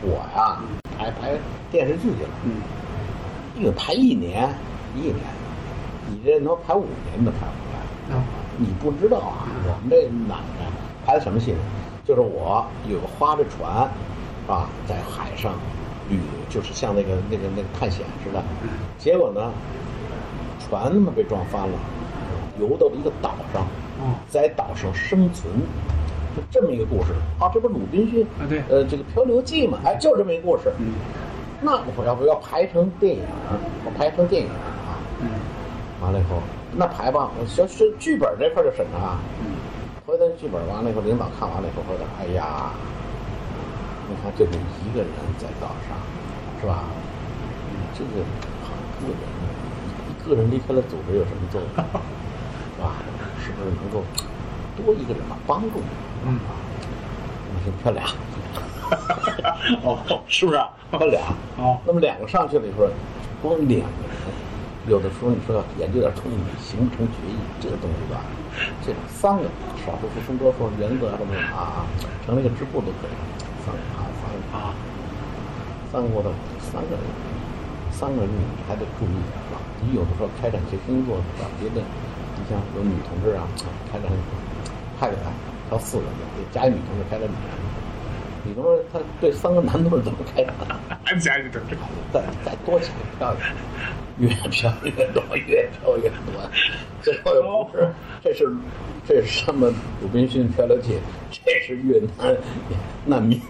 [0.03, 0.61] 我呀，
[0.99, 1.32] 拍拍
[1.72, 2.30] 电视剧去了。
[2.45, 2.61] 嗯，
[3.59, 4.53] 一个拍一年，
[4.95, 5.17] 一年，
[6.11, 7.70] 你这能拍五年你都拍不
[8.57, 10.66] 你不知道啊，我们这奶奶？
[11.05, 11.57] 拍的什么戏呢？
[12.05, 13.89] 就是我有个划着船，
[14.47, 15.53] 啊，在海上
[16.09, 18.43] 旅，就是像那个那个那个探险似的。
[18.97, 19.51] 结果呢，
[20.59, 21.78] 船他妈被撞翻了，
[22.59, 23.66] 游到了一个岛上，
[24.30, 25.51] 在岛上生存，
[26.36, 27.49] 就这么一个故事啊。
[27.53, 28.45] 这不鲁滨逊啊？
[28.47, 30.72] 对，呃，这个漂流记嘛，哎，就这么一个故事。
[30.80, 30.93] 嗯，
[31.62, 33.24] 那我要不要拍成电影？
[33.86, 34.97] 我拍成电影啊？
[35.20, 35.30] 嗯，
[36.01, 36.38] 完了以后，
[36.74, 39.17] 那排吧，我先是剧本这块就审查。
[39.39, 39.55] 嗯。
[40.05, 42.72] 回头剧本完了以后，领导看完了以后，说的：“哎呀，
[44.09, 45.95] 你看就你一个人在岛上，
[46.59, 46.84] 是吧？
[47.69, 48.24] 你这个
[48.63, 49.22] 好个人，
[50.09, 51.69] 一个人离开了组织有什么作用？
[51.76, 52.95] 是吧？
[53.39, 54.03] 是不是能够
[54.76, 55.86] 多一个人嘛，帮助你？
[56.26, 56.39] 嗯，
[57.53, 58.05] 你说漂亮，
[59.84, 60.59] 哦，是不是？
[60.89, 61.24] 漂亮。
[61.57, 62.88] 哦，那么两个上去了以后，
[63.41, 64.17] 光两个人，
[64.88, 68.22] 有的时候你说要研究点东西，形成决议，这个东西吧。”
[68.86, 69.44] 这三个
[69.86, 71.86] 少数服从多数原则什么的啊，
[72.26, 73.14] 成立个支部都可以。
[73.64, 74.74] 三个啊，三个啊，
[75.92, 76.30] 三个的
[76.60, 77.04] 三个人，
[77.92, 79.62] 三个人你还得注意是吧？
[79.80, 81.48] 你有的时候开展一些工作是吧？
[81.60, 81.80] 别的，
[82.36, 83.48] 你像有女同志啊，
[83.92, 84.12] 开展
[85.00, 85.32] 派给他
[85.70, 86.04] 挑四个，
[86.36, 87.54] 得加一女同志开展女人。
[88.44, 90.54] 女同志她对三个男同志怎么开展？
[91.06, 91.78] 还 加一女同志，
[92.12, 93.54] 再再多几个漂亮，
[94.22, 96.49] 越漂越多，越漂越多。
[97.01, 97.89] 最后又不是，
[98.24, 98.47] 这是
[99.07, 99.74] 这是什么？
[100.01, 100.99] 鲁滨逊漂流记，
[101.32, 102.38] 这是越南
[103.05, 103.41] 难民。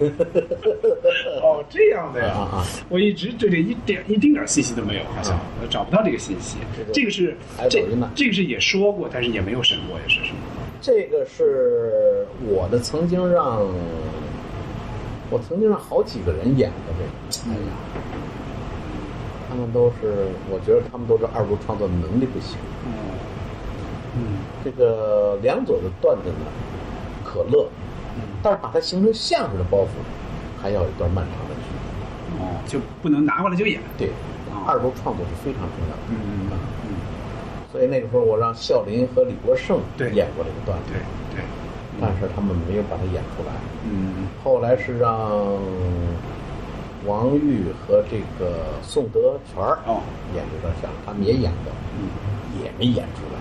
[1.42, 2.32] 哦，这样的呀！
[2.34, 2.66] 啊啊！
[2.88, 5.38] 我一直对这一点一丁点信息都没有，好像
[5.70, 6.58] 找不到这个信息。
[6.94, 7.36] 这个是
[7.70, 10.38] 这这个是也说过，但是也没有审过，也是什么？
[10.80, 13.68] 这个是我的曾经让，
[15.30, 16.96] 我曾经让好几个人演过
[17.30, 17.54] 这个。
[17.54, 17.74] 哎呀，
[19.52, 22.58] 他们都是，我觉得他们都是二度创作能力不行。
[22.88, 22.92] 嗯。
[24.16, 26.46] 嗯，这个梁左的段子呢，
[27.24, 27.68] 可乐，
[28.42, 29.92] 但是把它形成相声的包袱，
[30.62, 32.44] 还要一段漫长的距离。
[32.44, 33.82] 哦，就不能拿过来就演。
[33.98, 34.10] 对，
[34.66, 36.02] 二度创作是非常重要的。
[36.10, 36.48] 嗯嗯
[36.88, 36.96] 嗯。
[37.72, 40.92] 所以那个时候我让笑林和李国盛演过这个段子。
[40.92, 41.00] 对
[41.36, 41.46] 对。
[42.00, 43.54] 但是他们没有把它演出来。
[43.86, 44.28] 嗯。
[44.44, 45.58] 后来是让
[47.06, 50.02] 王玉和这个宋德全儿哦。
[50.36, 53.40] 演这段相声，他们也演过，嗯，也没演出来。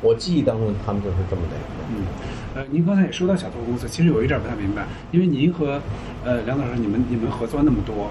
[0.00, 1.56] 我记忆当中他们就是这么的。
[1.88, 2.04] 嗯，
[2.54, 5.80] 呃，您刚才也说到小偷公司，其实有一点不太明白，因为您和
[6.24, 8.10] 呃梁老师你们你们合作那么多，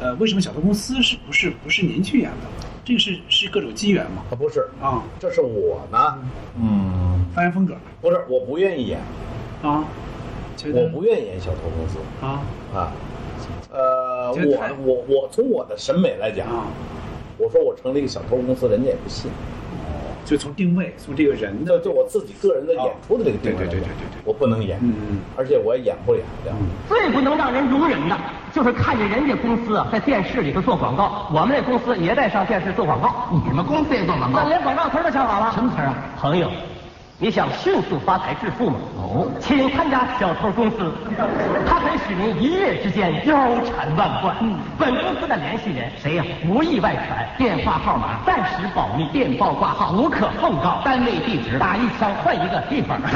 [0.00, 2.66] 呃，为什么小偷公司是不是不是您去演的？
[2.84, 4.22] 这个是是各种机缘吗？
[4.30, 6.18] 啊，不是啊，这是我呢，
[6.60, 9.00] 嗯，发言风格不是，我不愿意演，
[9.62, 9.84] 啊，
[10.72, 11.98] 我不愿意演小偷公司。
[12.24, 12.40] 啊。
[12.74, 12.92] 啊，
[13.72, 16.66] 呃，我我我从我的审美来讲，啊，
[17.38, 19.30] 我说我成立一个小偷公司，人家也不信。
[20.24, 26.52] 就从定位从这个人的就我自己个人的演出的这个地方来讲对对对对对对我不能演，嗯而且我也演不了的。
[26.88, 28.16] 最不能让人容忍的，
[28.54, 33.28] 就是看见人家公司啊在电视里头做广告，我们这公司也在上电视做广告。
[33.44, 34.42] 你们公司也做广告？
[34.44, 35.50] 那连广告词都想好了。
[35.52, 35.92] 什么词啊？
[36.16, 36.48] 朋友，
[37.18, 38.80] 你想迅速发财致富吗？
[38.96, 40.92] 哦，请参加小偷公司，
[41.64, 43.34] 它可以使您一夜之间腰
[43.64, 44.36] 缠万贯。
[44.40, 52.98] 嗯本公司的联系人谁呀、无意外传，电话号码暂时保密，电报挂号无可奉告，单位地址打一枪换一个地方。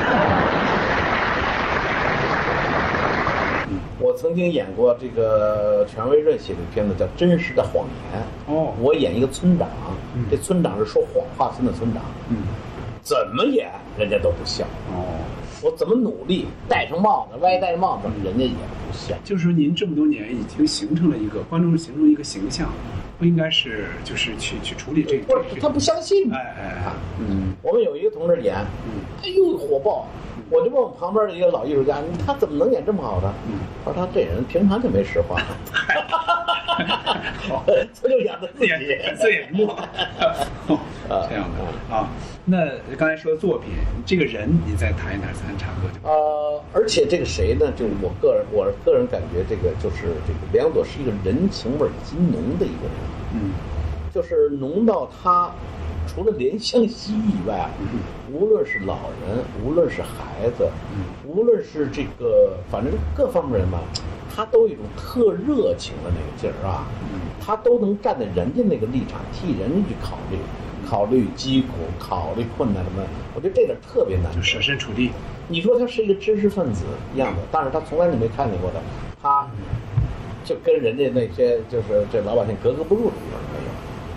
[3.98, 8.22] 我曾经演过这个权威热写的片子叫《真实的谎言》，
[8.56, 9.66] 哦我演一个村长，
[10.14, 12.36] 嗯这村长是说谎话村的村长，嗯
[13.06, 15.06] 怎么演人家都不笑，哦，
[15.62, 19.14] 我怎么努力戴上帽子，歪戴着帽子，人家也不笑。
[19.22, 22.68] 就是说您这么多年已经形成了一个观众形成一个形象，
[23.16, 27.54] 不应该是就是去去处理这不是这他不相信，哎哎哎啊嗯。
[27.62, 28.56] 我们有一个同志演，
[29.22, 30.08] 哎呦火爆，
[30.50, 33.32] 我就问我旁边的一个老艺术家，他怎么能演这么好的？
[33.84, 35.38] 他说他这人平常就没实话，
[37.48, 37.62] 好。
[38.02, 38.66] 他就演的自己。
[38.66, 39.78] 演自演默，
[41.06, 42.08] 这样的啊。
[42.48, 42.64] 那
[42.96, 43.72] 刚才说的作品，
[44.06, 46.08] 这个人你再谈一谈，咱插歌就。
[46.08, 47.72] 呃，而且这个谁呢？
[47.72, 52.94] 就是我个人，我个人感觉这个就是这个梁左是一个人情味儿极浓的一个人，
[53.34, 53.50] 嗯
[54.14, 55.50] 就是浓到他
[56.06, 57.68] 除了怜香惜玉以外，
[58.32, 60.68] 无论是老人，无论是孩子，
[61.26, 63.80] 无论是这个反正各方面人吧，
[64.32, 66.86] 他都有一种特热情的那个劲儿啊，
[67.40, 70.38] 他都能站在人家那个立场替人家去考虑，
[70.88, 71.68] 考虑疾苦，
[71.98, 73.02] 考虑困难什么，
[73.34, 74.32] 我觉得这点特别难。
[74.34, 75.10] 就设身处地，
[75.48, 76.84] 你说他是一个知识分子
[77.14, 78.80] 一样子，但是他从来你没看见过的，
[79.20, 79.46] 他
[80.44, 83.70] 就跟人家那些就是这老百姓格格不入的地方没有，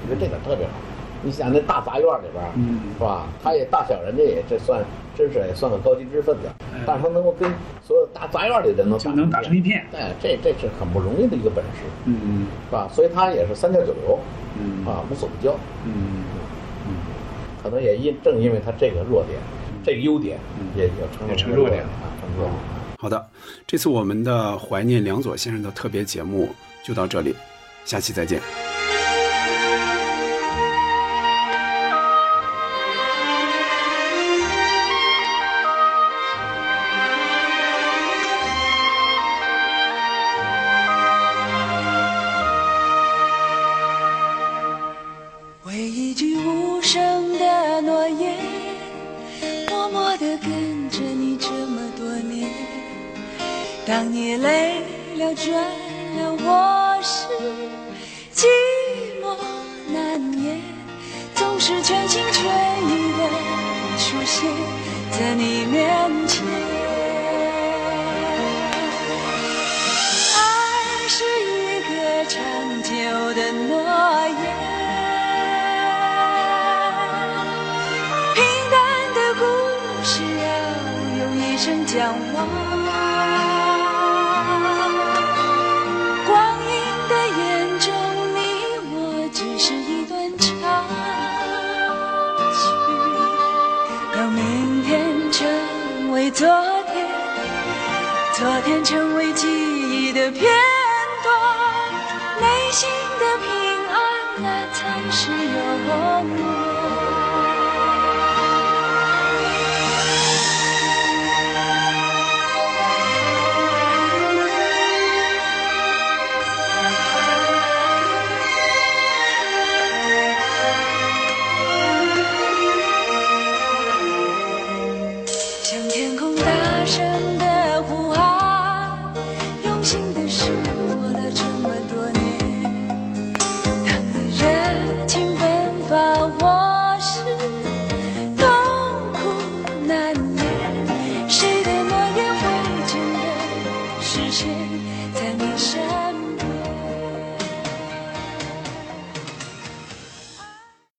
[0.04, 0.74] 我觉得这点特别好。
[1.22, 3.28] 你想那大杂院里边，嗯是吧？
[3.44, 4.82] 他也大小人家也这算
[5.18, 6.44] 真是也算个高级知识分子，
[6.74, 7.52] 嗯但是他能够跟
[7.86, 9.86] 所有大杂院里的人能就能打成一片。
[9.92, 12.88] 哎，这这是很不容易的一个本事，嗯是吧？
[12.90, 14.18] 所以他也是三教九流，
[14.58, 15.54] 嗯啊，无所不教。
[15.86, 16.24] 嗯
[17.62, 19.40] 可能也因正因为他这个弱点，
[19.84, 20.40] 这个优点，
[20.76, 22.56] 也也成了也成弱点啊，成弱点。
[22.98, 23.30] 好的，
[23.66, 26.50] 这次我们的怀念梁左先生的特别节目
[26.84, 27.36] 就到这里，
[27.86, 28.42] 下期再见。